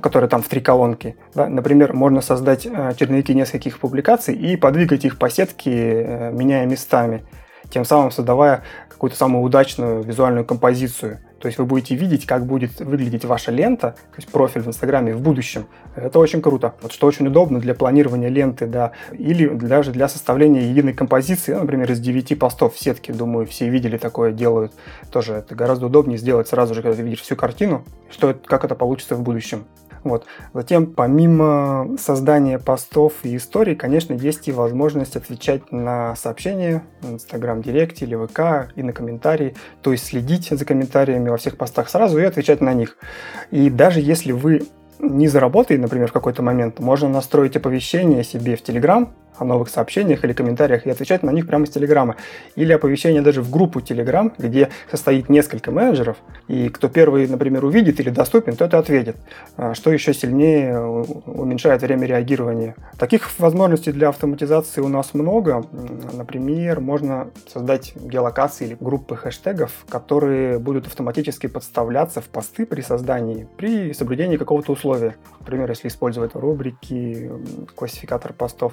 которые 0.00 0.30
там 0.30 0.42
в 0.42 0.48
три 0.48 0.60
колонки. 0.60 1.16
Да? 1.34 1.48
Например, 1.48 1.92
можно 1.92 2.20
создать 2.20 2.66
э, 2.66 2.92
черновики 2.96 3.34
нескольких 3.34 3.80
публикаций 3.80 4.36
и 4.36 4.56
подвигать 4.56 5.04
их 5.04 5.18
по 5.18 5.28
сетке, 5.28 5.72
э, 5.72 6.30
меняя 6.32 6.66
местами, 6.66 7.24
тем 7.68 7.84
самым 7.84 8.12
создавая 8.12 8.62
какую-то 8.88 9.16
самую 9.16 9.42
удачную 9.42 10.04
визуальную 10.04 10.44
композицию. 10.44 11.18
То 11.40 11.46
есть 11.46 11.58
вы 11.58 11.66
будете 11.66 11.94
видеть, 11.94 12.26
как 12.26 12.46
будет 12.46 12.80
выглядеть 12.80 13.24
ваша 13.24 13.50
лента, 13.50 13.90
то 13.92 14.16
есть 14.16 14.28
профиль 14.28 14.62
в 14.62 14.68
Инстаграме 14.68 15.14
в 15.14 15.20
будущем. 15.20 15.66
Это 15.94 16.18
очень 16.18 16.40
круто. 16.40 16.74
Вот 16.80 16.92
что 16.92 17.06
очень 17.06 17.26
удобно 17.26 17.60
для 17.60 17.74
планирования 17.74 18.28
ленты, 18.28 18.66
да, 18.66 18.92
или 19.12 19.46
даже 19.48 19.92
для 19.92 20.08
составления 20.08 20.70
единой 20.70 20.94
композиции, 20.94 21.52
например, 21.52 21.90
из 21.92 22.00
9 22.00 22.38
постов 22.38 22.74
в 22.74 22.80
сетке, 22.80 23.12
думаю, 23.12 23.46
все 23.46 23.68
видели 23.68 23.98
такое, 23.98 24.32
делают. 24.32 24.72
Тоже 25.10 25.34
это 25.34 25.54
гораздо 25.54 25.86
удобнее 25.86 26.18
сделать 26.18 26.48
сразу 26.48 26.74
же, 26.74 26.82
когда 26.82 26.96
ты 26.96 27.02
видишь 27.02 27.20
всю 27.20 27.36
картину, 27.36 27.84
что, 28.10 28.34
как 28.34 28.64
это 28.64 28.74
получится 28.74 29.14
в 29.14 29.22
будущем. 29.22 29.66
Вот. 30.08 30.26
Затем, 30.54 30.86
помимо 30.86 31.96
создания 31.98 32.58
постов 32.58 33.12
и 33.24 33.36
историй, 33.36 33.74
конечно, 33.74 34.14
есть 34.14 34.48
и 34.48 34.52
возможность 34.52 35.16
отвечать 35.16 35.72
на 35.72 36.14
сообщения 36.16 36.82
в 37.02 37.12
Instagram 37.12 37.62
Директ 37.62 38.02
или 38.02 38.16
ВК 38.16 38.72
и 38.76 38.82
на 38.82 38.92
комментарии, 38.92 39.54
то 39.82 39.92
есть 39.92 40.06
следить 40.06 40.48
за 40.50 40.64
комментариями 40.64 41.28
во 41.28 41.36
всех 41.36 41.56
постах 41.56 41.88
сразу 41.88 42.18
и 42.18 42.24
отвечать 42.24 42.60
на 42.60 42.72
них. 42.72 42.96
И 43.50 43.70
даже 43.70 44.00
если 44.00 44.32
вы 44.32 44.62
не 44.98 45.28
заработаете, 45.28 45.82
например, 45.82 46.08
в 46.08 46.12
какой-то 46.12 46.42
момент, 46.42 46.78
можно 46.78 47.08
настроить 47.08 47.56
оповещение 47.56 48.24
себе 48.24 48.56
в 48.56 48.62
Telegram, 48.62 49.08
о 49.38 49.44
новых 49.44 49.68
сообщениях 49.68 50.24
или 50.24 50.32
комментариях 50.32 50.86
и 50.86 50.90
отвечать 50.90 51.22
на 51.22 51.30
них 51.30 51.46
прямо 51.46 51.64
из 51.64 51.70
Телеграма. 51.70 52.16
Или 52.54 52.72
оповещение 52.72 53.22
даже 53.22 53.42
в 53.42 53.50
группу 53.50 53.80
Телеграм, 53.80 54.32
где 54.38 54.70
состоит 54.90 55.28
несколько 55.28 55.70
менеджеров, 55.70 56.16
и 56.48 56.68
кто 56.68 56.88
первый, 56.88 57.26
например, 57.26 57.64
увидит 57.64 58.00
или 58.00 58.10
доступен, 58.10 58.56
то 58.56 58.64
это 58.64 58.78
ответит, 58.78 59.16
а, 59.56 59.74
что 59.74 59.92
еще 59.92 60.14
сильнее 60.14 60.78
уменьшает 60.80 61.82
время 61.82 62.06
реагирования. 62.06 62.74
Таких 62.98 63.38
возможностей 63.38 63.92
для 63.92 64.08
автоматизации 64.08 64.80
у 64.80 64.88
нас 64.88 65.14
много. 65.14 65.64
Например, 66.12 66.80
можно 66.80 67.28
создать 67.52 67.94
геолокации 67.96 68.66
или 68.66 68.76
группы 68.78 69.16
хэштегов, 69.16 69.72
которые 69.88 70.58
будут 70.58 70.86
автоматически 70.86 71.46
подставляться 71.46 72.20
в 72.20 72.24
посты 72.24 72.66
при 72.66 72.80
создании, 72.80 73.48
при 73.56 73.92
соблюдении 73.92 74.36
какого-то 74.36 74.72
условия. 74.72 75.16
Например, 75.40 75.68
если 75.70 75.88
использовать 75.88 76.34
рубрики, 76.34 77.30
классификатор 77.74 78.32
постов, 78.32 78.72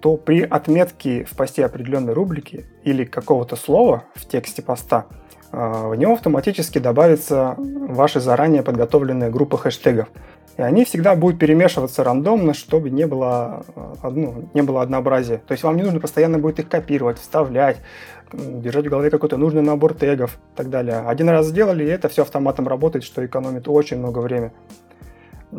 то 0.00 0.16
при 0.16 0.42
отметке 0.42 1.24
в 1.24 1.36
посте 1.36 1.64
определенной 1.64 2.12
рубрики 2.12 2.64
или 2.84 3.04
какого-то 3.04 3.56
слова 3.56 4.04
в 4.14 4.26
тексте 4.26 4.62
поста 4.62 5.06
в 5.52 5.94
него 5.94 6.14
автоматически 6.14 6.78
добавится 6.78 7.54
ваша 7.56 8.20
заранее 8.20 8.62
подготовленная 8.62 9.30
группа 9.30 9.56
хэштегов. 9.56 10.08
И 10.56 10.62
они 10.62 10.84
всегда 10.84 11.14
будут 11.14 11.38
перемешиваться 11.38 12.02
рандомно, 12.02 12.54
чтобы 12.54 12.90
не 12.90 13.06
было, 13.06 13.64
ну, 14.02 14.48
не 14.54 14.62
было 14.62 14.82
однообразия. 14.82 15.38
То 15.38 15.52
есть 15.52 15.64
вам 15.64 15.76
не 15.76 15.82
нужно 15.82 16.00
постоянно 16.00 16.38
будет 16.38 16.58
их 16.60 16.68
копировать, 16.68 17.18
вставлять, 17.18 17.76
держать 18.32 18.86
в 18.86 18.90
голове 18.90 19.10
какой-то 19.10 19.36
нужный 19.36 19.62
набор 19.62 19.94
тегов 19.94 20.38
и 20.54 20.56
так 20.56 20.70
далее. 20.70 21.00
Один 21.06 21.28
раз 21.28 21.46
сделали, 21.46 21.84
и 21.84 21.88
это 21.88 22.08
все 22.08 22.22
автоматом 22.22 22.68
работает, 22.68 23.04
что 23.04 23.24
экономит 23.24 23.68
очень 23.68 23.98
много 23.98 24.20
времени. 24.20 24.52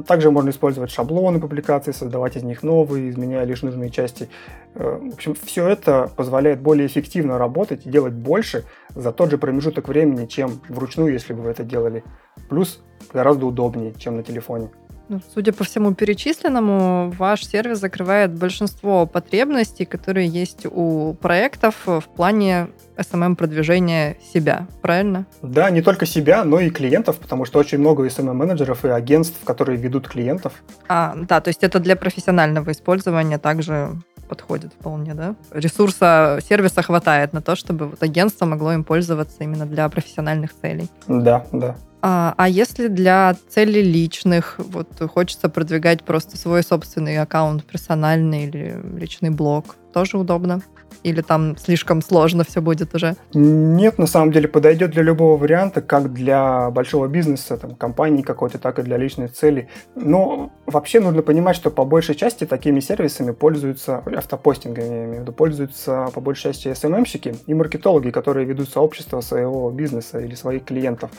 Также 0.05 0.31
можно 0.31 0.49
использовать 0.49 0.91
шаблоны 0.91 1.39
публикаций, 1.39 1.93
создавать 1.93 2.35
из 2.35 2.43
них 2.43 2.61
новые, 2.61 3.09
изменяя 3.09 3.45
лишь 3.45 3.61
нужные 3.61 3.89
части. 3.89 4.29
Э, 4.75 4.99
в 5.01 5.13
общем, 5.13 5.33
все 5.33 5.67
это 5.67 6.09
позволяет 6.15 6.61
более 6.61 6.87
эффективно 6.87 7.37
работать 7.37 7.85
и 7.85 7.89
делать 7.89 8.13
больше 8.13 8.65
за 8.93 9.11
тот 9.11 9.31
же 9.31 9.37
промежуток 9.37 9.87
времени, 9.87 10.25
чем 10.25 10.59
вручную, 10.67 11.13
если 11.13 11.33
бы 11.33 11.41
вы 11.41 11.51
это 11.51 11.63
делали. 11.63 12.03
Плюс 12.49 12.81
гораздо 13.13 13.45
удобнее, 13.45 13.93
чем 13.93 14.17
на 14.17 14.23
телефоне. 14.23 14.69
Ну, 15.09 15.21
судя 15.33 15.53
по 15.53 15.63
всему 15.63 15.93
перечисленному, 15.93 17.13
ваш 17.17 17.45
сервис 17.45 17.79
закрывает 17.79 18.33
большинство 18.33 19.05
потребностей, 19.05 19.85
которые 19.85 20.27
есть 20.27 20.65
у 20.65 21.13
проектов 21.13 21.75
в 21.85 22.03
плане 22.15 22.67
SMM-продвижения 22.97 24.17
себя, 24.33 24.67
правильно? 24.81 25.25
Да, 25.41 25.69
не 25.69 25.81
только 25.81 26.05
себя, 26.05 26.43
но 26.43 26.59
и 26.59 26.69
клиентов, 26.69 27.17
потому 27.17 27.45
что 27.45 27.59
очень 27.59 27.77
много 27.77 28.05
SMM-менеджеров 28.05 28.83
и 28.83 28.89
агентств, 28.89 29.43
которые 29.45 29.77
ведут 29.77 30.09
клиентов. 30.09 30.53
А, 30.89 31.15
да, 31.15 31.39
то 31.39 31.49
есть 31.49 31.63
это 31.63 31.79
для 31.79 31.95
профессионального 31.95 32.71
использования 32.71 33.37
также 33.37 33.91
подходит 34.27 34.73
вполне, 34.73 35.13
да? 35.13 35.35
Ресурса 35.51 36.39
сервиса 36.47 36.81
хватает 36.81 37.31
на 37.31 37.41
то, 37.41 37.55
чтобы 37.55 37.87
вот 37.87 38.03
агентство 38.03 38.45
могло 38.45 38.73
им 38.73 38.83
пользоваться 38.83 39.37
именно 39.39 39.65
для 39.65 39.87
профессиональных 39.87 40.53
целей. 40.53 40.89
Да, 41.07 41.45
да. 41.53 41.77
А, 42.01 42.35
а 42.37 42.47
если 42.47 42.87
для 42.87 43.35
целей 43.49 43.81
личных, 43.81 44.55
вот 44.59 44.87
хочется 45.11 45.49
продвигать 45.49 46.03
просто 46.03 46.37
свой 46.37 46.63
собственный 46.63 47.17
аккаунт 47.17 47.63
персональный 47.63 48.45
или 48.45 48.79
личный 48.97 49.31
блог, 49.31 49.75
тоже 49.97 50.19
удобно? 50.19 50.61
Или 51.01 51.21
там 51.21 51.57
слишком 51.57 52.03
сложно 52.03 52.43
все 52.43 52.61
будет 52.61 52.93
уже? 52.93 53.15
Нет, 53.33 53.97
на 53.97 54.05
самом 54.05 54.31
деле 54.31 54.47
подойдет 54.47 54.91
для 54.91 55.01
любого 55.01 55.37
варианта, 55.37 55.81
как 55.81 56.13
для 56.13 56.69
большого 56.69 57.07
бизнеса, 57.07 57.57
там, 57.57 57.75
компании 57.75 58.21
какой-то, 58.21 58.59
так 58.59 58.77
и 58.77 58.83
для 58.83 58.97
личной 58.97 59.27
цели. 59.27 59.69
Но 59.95 60.51
вообще 60.67 60.99
нужно 60.99 61.23
понимать, 61.23 61.55
что 61.55 61.71
по 61.71 61.83
большей 61.83 62.13
части 62.13 62.45
такими 62.45 62.79
сервисами 62.79 63.31
пользуются, 63.31 64.03
автопостингами, 64.05 64.85
я 64.85 65.05
имею 65.05 65.17
в 65.17 65.21
виду, 65.21 65.31
пользуются 65.31 66.09
по 66.13 66.21
большей 66.21 66.53
части 66.53 66.67
SMM-щики 66.67 67.37
и 67.47 67.53
маркетологи, 67.55 68.11
которые 68.11 68.45
ведут 68.45 68.69
сообщество 68.69 69.21
своего 69.21 69.71
бизнеса 69.71 70.19
или 70.19 70.35
своих 70.35 70.63
клиентов. 70.63 71.09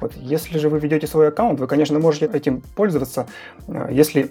Вот 0.00 0.14
если 0.16 0.58
же 0.58 0.70
вы 0.70 0.78
ведете 0.78 1.06
свой 1.06 1.28
аккаунт, 1.28 1.60
вы, 1.60 1.66
конечно, 1.66 1.98
можете 1.98 2.30
этим 2.32 2.62
пользоваться, 2.76 3.26
э, 3.68 3.88
если 3.90 4.30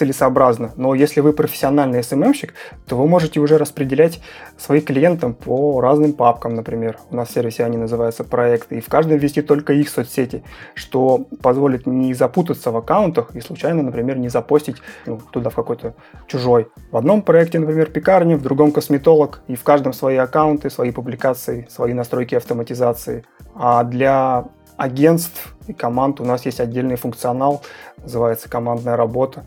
целесообразно. 0.00 0.72
Но 0.76 0.94
если 0.94 1.20
вы 1.20 1.34
профессиональный 1.34 2.00
SMM-щик, 2.00 2.54
то 2.86 2.96
вы 2.96 3.06
можете 3.06 3.38
уже 3.38 3.58
распределять 3.58 4.22
своих 4.56 4.86
клиентам 4.86 5.34
по 5.34 5.80
разным 5.82 6.14
папкам, 6.14 6.54
например. 6.54 6.96
У 7.10 7.16
нас 7.16 7.28
в 7.28 7.32
сервисе 7.32 7.64
они 7.64 7.76
называются 7.76 8.24
проекты, 8.24 8.78
и 8.78 8.80
в 8.80 8.88
каждом 8.88 9.18
ввести 9.18 9.42
только 9.42 9.74
их 9.74 9.90
соцсети, 9.90 10.42
что 10.74 11.26
позволит 11.42 11.86
не 11.86 12.14
запутаться 12.14 12.70
в 12.70 12.76
аккаунтах 12.78 13.36
и 13.36 13.40
случайно, 13.42 13.82
например, 13.82 14.16
не 14.16 14.30
запостить 14.30 14.76
ну, 15.04 15.20
туда 15.30 15.50
в 15.50 15.54
какой-то 15.54 15.94
чужой. 16.26 16.68
В 16.90 16.96
одном 16.96 17.20
проекте, 17.20 17.58
например, 17.58 17.90
пекарня, 17.90 18.38
в 18.38 18.42
другом 18.42 18.72
косметолог, 18.72 19.42
и 19.48 19.54
в 19.54 19.62
каждом 19.62 19.92
свои 19.92 20.16
аккаунты, 20.16 20.70
свои 20.70 20.92
публикации, 20.92 21.66
свои 21.68 21.92
настройки 21.92 22.34
автоматизации. 22.34 23.24
А 23.54 23.84
для 23.84 24.46
агентств 24.78 25.54
и 25.66 25.74
команд 25.74 26.20
у 26.20 26.24
нас 26.24 26.46
есть 26.46 26.58
отдельный 26.58 26.96
функционал, 26.96 27.60
называется 27.98 28.48
командная 28.48 28.96
работа, 28.96 29.44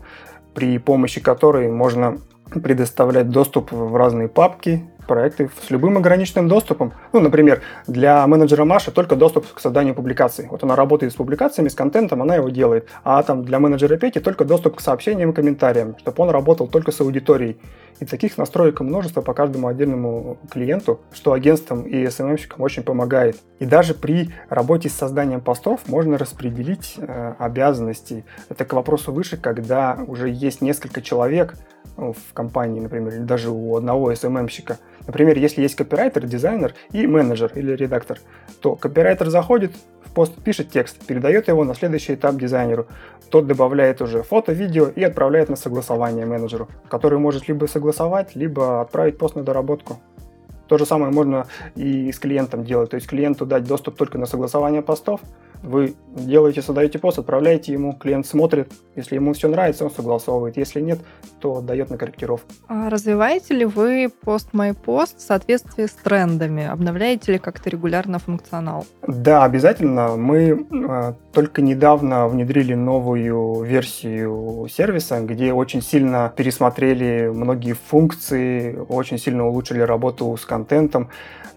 при 0.54 0.78
помощи 0.78 1.20
которой 1.20 1.70
можно 1.70 2.18
предоставлять 2.50 3.30
доступ 3.30 3.72
в 3.72 3.96
разные 3.96 4.28
папки, 4.28 4.84
проекты 5.06 5.50
с 5.66 5.70
любым 5.70 5.98
ограниченным 5.98 6.48
доступом. 6.48 6.92
Ну, 7.12 7.20
например, 7.20 7.62
для 7.86 8.26
менеджера 8.26 8.64
Маши 8.64 8.90
только 8.90 9.16
доступ 9.16 9.46
к 9.52 9.60
созданию 9.60 9.94
публикаций. 9.94 10.46
Вот 10.50 10.62
она 10.62 10.76
работает 10.76 11.12
с 11.12 11.16
публикациями, 11.16 11.68
с 11.68 11.74
контентом, 11.74 12.22
она 12.22 12.36
его 12.36 12.48
делает. 12.48 12.88
А 13.04 13.22
там 13.22 13.44
для 13.44 13.58
менеджера 13.58 13.96
Пети 13.96 14.20
только 14.20 14.44
доступ 14.44 14.76
к 14.76 14.80
сообщениям 14.80 15.30
и 15.30 15.32
комментариям, 15.32 15.96
чтобы 15.98 16.22
он 16.22 16.30
работал 16.30 16.66
только 16.68 16.92
с 16.92 17.00
аудиторией. 17.00 17.58
И 18.00 18.04
таких 18.04 18.38
настроек 18.38 18.80
множество 18.80 19.20
по 19.20 19.34
каждому 19.34 19.68
отдельному 19.68 20.38
клиенту, 20.50 21.00
что 21.12 21.32
агентствам 21.32 21.82
и 21.82 22.04
SMM-щикам 22.04 22.60
очень 22.60 22.82
помогает. 22.82 23.36
И 23.60 23.66
даже 23.66 23.94
при 23.94 24.30
работе 24.48 24.88
с 24.88 24.94
созданием 24.94 25.40
постов 25.40 25.80
можно 25.86 26.18
распределить 26.18 26.96
э, 26.98 27.34
обязанности. 27.38 28.24
Это 28.48 28.64
к 28.64 28.72
вопросу 28.72 29.12
выше, 29.12 29.36
когда 29.36 29.98
уже 30.06 30.28
есть 30.28 30.60
несколько 30.60 31.02
человек, 31.02 31.54
ну, 31.96 32.12
в 32.12 32.32
компании, 32.32 32.80
например, 32.80 33.14
или 33.14 33.22
даже 33.22 33.50
у 33.50 33.76
одного 33.76 34.12
SMM-щика. 34.12 34.78
Например, 35.06 35.36
если 35.38 35.62
есть 35.62 35.74
копирайтер, 35.74 36.26
дизайнер 36.26 36.74
и 36.92 37.06
менеджер 37.06 37.52
или 37.54 37.72
редактор, 37.72 38.18
то 38.60 38.74
копирайтер 38.74 39.28
заходит 39.28 39.72
в 40.04 40.12
пост, 40.12 40.34
пишет 40.42 40.70
текст, 40.70 41.04
передает 41.06 41.48
его 41.48 41.64
на 41.64 41.74
следующий 41.74 42.14
этап 42.14 42.36
дизайнеру. 42.36 42.86
Тот 43.30 43.46
добавляет 43.46 44.00
уже 44.00 44.22
фото, 44.22 44.52
видео 44.52 44.86
и 44.86 45.02
отправляет 45.02 45.48
на 45.48 45.56
согласование 45.56 46.24
менеджеру, 46.24 46.68
который 46.88 47.18
может 47.18 47.48
либо 47.48 47.66
согласовать, 47.66 48.34
либо 48.34 48.80
отправить 48.80 49.18
пост 49.18 49.36
на 49.36 49.42
доработку. 49.42 49.98
То 50.68 50.78
же 50.78 50.86
самое 50.86 51.12
можно 51.12 51.46
и 51.74 52.10
с 52.10 52.18
клиентом 52.18 52.64
делать. 52.64 52.90
То 52.90 52.96
есть 52.96 53.06
клиенту 53.06 53.46
дать 53.46 53.64
доступ 53.64 53.96
только 53.96 54.18
на 54.18 54.26
согласование 54.26 54.82
постов, 54.82 55.20
вы 55.64 55.94
делаете, 56.14 56.60
создаете 56.60 56.98
пост, 56.98 57.18
отправляете 57.18 57.72
ему, 57.72 57.94
клиент 57.94 58.26
смотрит. 58.26 58.70
Если 58.96 59.14
ему 59.14 59.32
все 59.32 59.48
нравится, 59.48 59.84
он 59.84 59.90
согласовывает. 59.90 60.58
Если 60.58 60.80
нет, 60.80 60.98
то 61.40 61.62
дает 61.62 61.88
на 61.90 61.96
корректировку. 61.96 62.46
А 62.68 62.90
развиваете 62.90 63.54
ли 63.54 63.64
вы 63.64 64.10
пост 64.20 64.50
мой 64.52 64.74
пост 64.74 65.18
в 65.18 65.22
соответствии 65.22 65.86
с 65.86 65.92
трендами? 65.92 66.66
Обновляете 66.66 67.32
ли 67.32 67.38
как-то 67.38 67.70
регулярно 67.70 68.18
функционал? 68.18 68.84
Да, 69.06 69.44
обязательно. 69.44 70.16
Мы 70.16 70.66
э, 70.70 71.12
только 71.32 71.62
недавно 71.62 72.28
внедрили 72.28 72.74
новую 72.74 73.62
версию 73.62 74.68
сервиса, 74.70 75.20
где 75.20 75.54
очень 75.54 75.80
сильно 75.80 76.32
пересмотрели 76.36 77.30
многие 77.34 77.72
функции, 77.72 78.76
очень 78.88 79.18
сильно 79.18 79.46
улучшили 79.46 79.80
работу 79.80 80.36
с 80.36 80.44
контентом. 80.54 81.08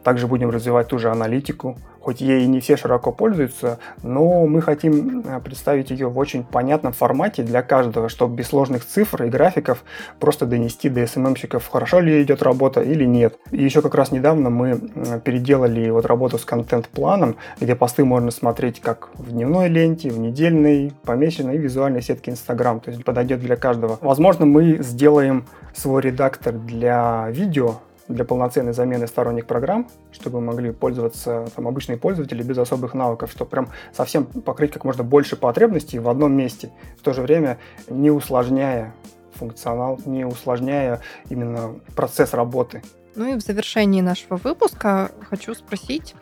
Также 0.04 0.28
будем 0.28 0.50
развивать 0.50 0.88
ту 0.88 0.98
же 1.00 1.10
аналитику 1.10 1.78
хоть 2.08 2.22
ей 2.22 2.48
не 2.48 2.62
все 2.62 2.78
широко 2.78 3.12
пользуются, 3.12 3.80
но 4.02 4.48
мы 4.48 4.62
хотим 4.62 5.24
э, 5.26 5.42
представить 5.42 5.90
ее 5.90 6.08
в 6.08 6.18
очень 6.18 6.46
понятном 6.46 6.94
формате 6.94 7.44
для 7.44 7.62
каждого, 7.62 8.08
чтобы 8.08 8.38
без 8.38 8.48
сложных 8.48 8.86
цифр 8.86 9.24
и 9.24 9.30
графиков 9.30 9.84
просто 10.18 10.46
донести 10.46 10.88
до 10.88 11.06
СММщиков, 11.06 11.68
хорошо 11.68 12.00
ли 12.00 12.24
идет 12.24 12.42
работа 12.42 12.80
или 12.80 13.04
нет. 13.04 13.38
И 13.52 13.62
еще 13.62 13.82
как 13.82 13.94
раз 13.94 14.14
недавно 14.14 14.50
мы 14.50 14.80
переделали 15.26 15.90
вот 15.90 16.06
работу 16.06 16.38
с 16.38 16.46
контент-планом, 16.46 17.36
где 17.60 17.76
посты 17.76 18.06
можно 18.06 18.32
смотреть 18.32 18.80
как 18.80 19.10
в 19.16 19.34
дневной 19.34 19.68
ленте, 19.68 20.10
в 20.10 20.18
недельной, 20.18 20.94
помеченной 21.04 21.56
и 21.56 21.58
визуальной 21.58 22.02
сетке 22.02 22.32
Instagram, 22.32 22.80
то 22.80 22.92
есть 22.92 23.04
подойдет 23.04 23.42
для 23.42 23.58
каждого. 23.58 24.00
Возможно, 24.00 24.46
мы 24.46 24.78
сделаем 24.82 25.46
свой 25.74 26.04
редактор 26.04 26.54
для 26.54 27.28
видео, 27.32 27.82
для 28.08 28.26
полноценной 28.26 28.74
замены 28.74 29.08
сторонних 29.08 29.46
программ, 29.46 29.90
чтобы 30.12 30.42
могли 30.42 30.72
пользоваться 30.72 31.48
там, 31.56 31.68
обычные 31.68 31.98
пользователи 31.98 32.42
без 32.44 32.58
особых 32.58 32.94
навыков, 32.94 33.32
чтобы 33.32 33.52
прям 33.52 33.70
совсем 33.94 34.26
покрыть 34.26 34.72
как 34.72 34.86
можно 34.86 35.04
больше 35.04 35.36
потребностей 35.36 36.00
в 36.00 36.10
одном 36.10 36.34
месте, 36.34 36.72
в 36.98 37.02
то 37.02 37.14
же 37.14 37.22
время 37.22 37.58
не 37.90 38.12
усложняя 38.12 38.94
функционал, 39.34 40.00
не 40.06 40.26
усложняя 40.26 41.02
именно 41.30 41.80
процесс 41.96 42.34
работы. 42.34 42.82
Ну 43.16 43.34
и 43.34 43.36
в 43.36 43.42
завершении 43.42 44.02
нашего 44.02 44.38
выпуска 44.38 45.12
хочу 45.30 45.54
спросить 45.54 46.16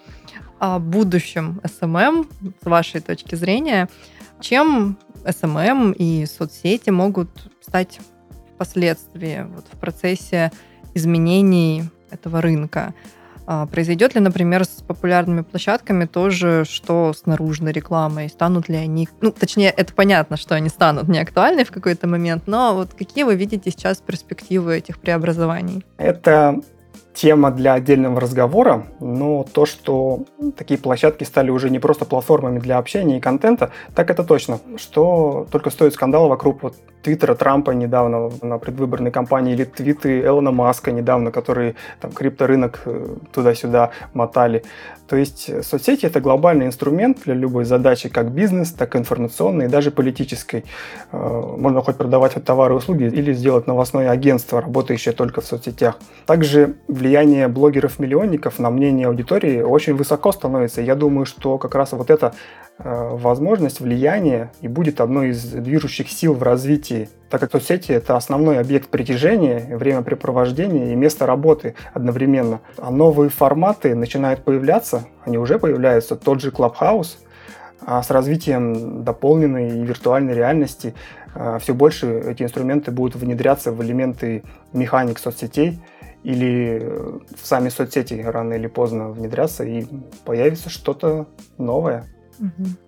о 0.59 0.79
будущем 0.79 1.61
SMM 1.63 2.27
с 2.61 2.65
вашей 2.65 3.01
точки 3.01 3.35
зрения. 3.35 3.89
Чем 4.39 4.97
SMM 5.23 5.93
и 5.93 6.25
соцсети 6.25 6.89
могут 6.89 7.29
стать 7.61 7.99
впоследствии 8.53 9.45
вот, 9.53 9.65
в 9.71 9.77
процессе 9.77 10.51
изменений 10.95 11.84
этого 12.10 12.41
рынка. 12.41 12.93
А, 13.47 13.67
произойдет 13.67 14.15
ли, 14.15 14.21
например, 14.21 14.65
с 14.65 14.81
популярными 14.81 15.41
площадками 15.41 16.05
тоже, 16.05 16.65
что 16.67 17.13
с 17.13 17.25
наружной 17.25 17.71
рекламой? 17.71 18.29
Станут 18.29 18.69
ли 18.69 18.75
они... 18.75 19.08
Ну, 19.21 19.31
точнее, 19.31 19.69
это 19.69 19.93
понятно, 19.93 20.36
что 20.36 20.55
они 20.55 20.69
станут 20.69 21.08
неактуальны 21.08 21.63
в 21.63 21.71
какой-то 21.71 22.08
момент, 22.08 22.47
но 22.47 22.74
вот 22.74 22.95
какие 22.95 23.24
вы 23.24 23.36
видите 23.36 23.69
сейчас 23.69 23.97
перспективы 23.97 24.78
этих 24.78 24.97
преобразований? 24.97 25.86
Это 25.97 26.59
тема 27.16 27.49
для 27.49 27.74
отдельного 27.74 28.20
разговора, 28.20 28.84
но 28.99 29.43
то, 29.43 29.66
что 29.66 30.20
такие 30.57 30.80
площадки 30.80 31.24
стали 31.24 31.49
уже 31.49 31.70
не 31.70 31.80
просто 31.80 32.05
платформами 32.05 32.59
для 32.59 32.78
общения 32.78 33.18
и 33.18 33.22
контента, 33.22 33.72
так 33.95 34.11
это 34.11 34.24
точно. 34.24 34.59
Что 34.78 35.47
только 35.49 35.70
стоит 35.70 35.93
скандала 35.93 36.28
вокруг 36.28 36.61
вот 36.61 36.76
Твиттера 37.01 37.36
Трампа 37.36 37.72
недавно 37.72 38.32
на 38.41 38.57
предвыборной 38.57 39.11
кампании 39.11 39.53
или 39.53 39.63
твиты 39.63 40.22
Элона 40.22 40.51
Маска 40.51 40.91
недавно, 40.91 41.32
которые 41.32 41.76
там 42.01 42.11
крипторынок 42.11 42.82
э, 42.86 43.16
туда-сюда 43.32 43.91
мотали. 44.13 44.63
То 45.08 45.16
есть 45.16 45.49
э, 45.49 45.62
соцсети— 45.62 46.06
это 46.08 46.20
глобальный 46.20 46.66
инструмент 46.66 47.20
для 47.26 47.36
любой 47.36 47.66
задачи, 47.66 48.10
как 48.10 48.32
бизнес, 48.32 48.72
так 48.72 48.95
и 48.95 48.97
информационной, 48.97 49.66
и 49.66 49.68
даже 49.68 49.91
политической. 49.91 50.66
Э, 51.12 51.56
можно 51.58 51.82
хоть 51.82 51.95
продавать 51.95 52.34
товары 52.43 52.74
и 52.74 52.78
услуги 52.78 53.03
или 53.03 53.34
сделать 53.34 53.68
новостное 53.68 54.10
агентство, 54.10 54.62
работающее 54.62 55.14
только 55.14 55.41
в 55.41 55.45
соцсетях. 55.45 55.97
Также 56.26 56.76
влияние 56.88 57.47
блогеров-миллионников 57.47 58.60
на 58.60 58.70
мнение 58.70 59.08
аудитории 59.08 59.62
очень 59.62 59.95
высоко 59.95 60.32
становится. 60.32 60.82
Я 60.82 60.95
думаю, 60.95 61.26
что 61.26 61.58
как 61.58 61.76
раз 61.76 61.91
вот 61.91 62.10
эта 62.10 62.28
э, 62.28 62.64
возможность 62.78 63.80
влияния 63.80 64.51
и 64.61 64.67
будет 64.67 64.99
одной 64.99 65.30
из 65.30 65.43
движущих 65.45 66.09
сил 66.09 66.34
в 66.34 66.43
развитии 66.43 67.09
так 67.30 67.51
как 67.51 67.51
соцсети— 67.51 67.91
это 67.93 68.15
основной 68.15 68.59
объект 68.59 68.89
притяжения, 68.89 69.76
времяпрепровождения 69.76 70.93
и 70.93 70.95
место 70.95 71.26
работы 71.26 71.76
одновременно. 71.93 72.61
А 72.78 72.91
новые 72.91 73.30
форматы 73.30 73.93
начинают 73.93 74.45
появляться, 74.45 75.05
они 75.26 75.38
уже 75.38 75.59
появляются, 75.59 76.15
тот 76.15 76.39
же 76.39 76.51
Clubhouse, 76.51 77.17
а 77.82 78.01
с 78.01 78.09
развитием 78.09 79.03
дополненной 79.03 79.80
и 79.80 79.84
виртуальной 79.84 80.34
реальности 80.34 80.95
а, 81.34 81.59
все 81.59 81.73
больше 81.73 82.21
эти 82.26 82.43
инструменты 82.43 82.91
будут 82.91 83.15
внедряться 83.15 83.73
в 83.73 83.84
элементы 83.84 84.43
механик 84.71 85.19
соцсетей 85.19 85.80
или 86.23 86.80
в 87.38 87.45
сами 87.45 87.67
соцсети 87.67 88.23
рано 88.26 88.53
или 88.53 88.67
поздно 88.67 89.09
внедряться 89.09 89.65
и 89.65 89.86
появится 90.23 90.69
что-то 90.69 91.28
новое. 91.57 92.05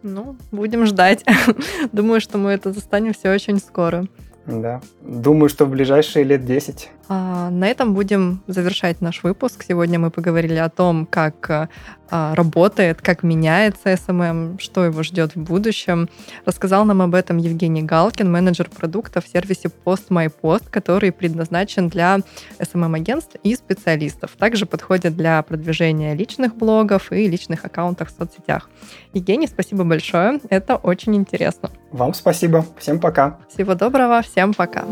Ну, 0.04 0.36
будем 0.52 0.86
ждать. 0.86 1.26
Думаю, 1.92 2.22
что 2.22 2.38
мы 2.38 2.52
это 2.52 2.72
застанем 2.72 3.14
все 3.14 3.34
очень 3.34 3.60
скоро. 3.60 4.06
Да. 4.46 4.82
Думаю, 5.02 5.50
что 5.50 5.66
в 5.66 5.70
ближайшие 5.70 6.24
лет 6.24 6.46
10. 6.46 6.90
А, 7.10 7.50
на 7.50 7.68
этом 7.68 7.94
будем 7.94 8.44
завершать 8.48 9.02
наш 9.02 9.24
выпуск. 9.24 9.64
Сегодня 9.68 9.98
мы 9.98 10.12
поговорили 10.12 10.56
о 10.56 10.70
том, 10.70 11.06
как 11.06 11.70
а, 12.10 12.36
работает, 12.36 13.02
как 13.02 13.24
меняется 13.24 13.94
SMM, 13.94 14.60
что 14.60 14.84
его 14.84 15.04
ждет 15.04 15.36
в 15.36 15.40
будущем. 15.40 16.10
Рассказал 16.46 16.86
нам 16.86 17.02
об 17.02 17.16
этом 17.16 17.38
Евгений 17.38 17.82
Галкин, 17.82 18.30
менеджер 18.30 18.70
продукта 18.70 19.22
в 19.22 19.28
сервисе 19.28 19.72
PostMyPost, 19.86 20.70
который 20.70 21.12
предназначен 21.12 21.88
для 21.88 22.20
SMM-агентств 22.60 23.36
и 23.42 23.56
специалистов. 23.56 24.32
Также 24.38 24.66
подходит 24.66 25.16
для 25.16 25.42
продвижения 25.44 26.14
личных 26.14 26.56
блогов 26.56 27.12
и 27.12 27.28
личных 27.28 27.64
аккаунтов 27.64 28.10
в 28.10 28.18
соцсетях. 28.18 28.70
Евгений, 29.14 29.48
спасибо 29.48 29.84
большое. 29.86 30.40
Это 30.50 30.76
очень 30.76 31.16
интересно. 31.16 31.72
Вам 31.92 32.14
спасибо. 32.14 32.66
Всем 32.78 33.00
пока. 33.00 33.40
Всего 33.50 33.76
доброго. 33.76 34.22
Всем 34.22 34.54
пока. 34.54 34.86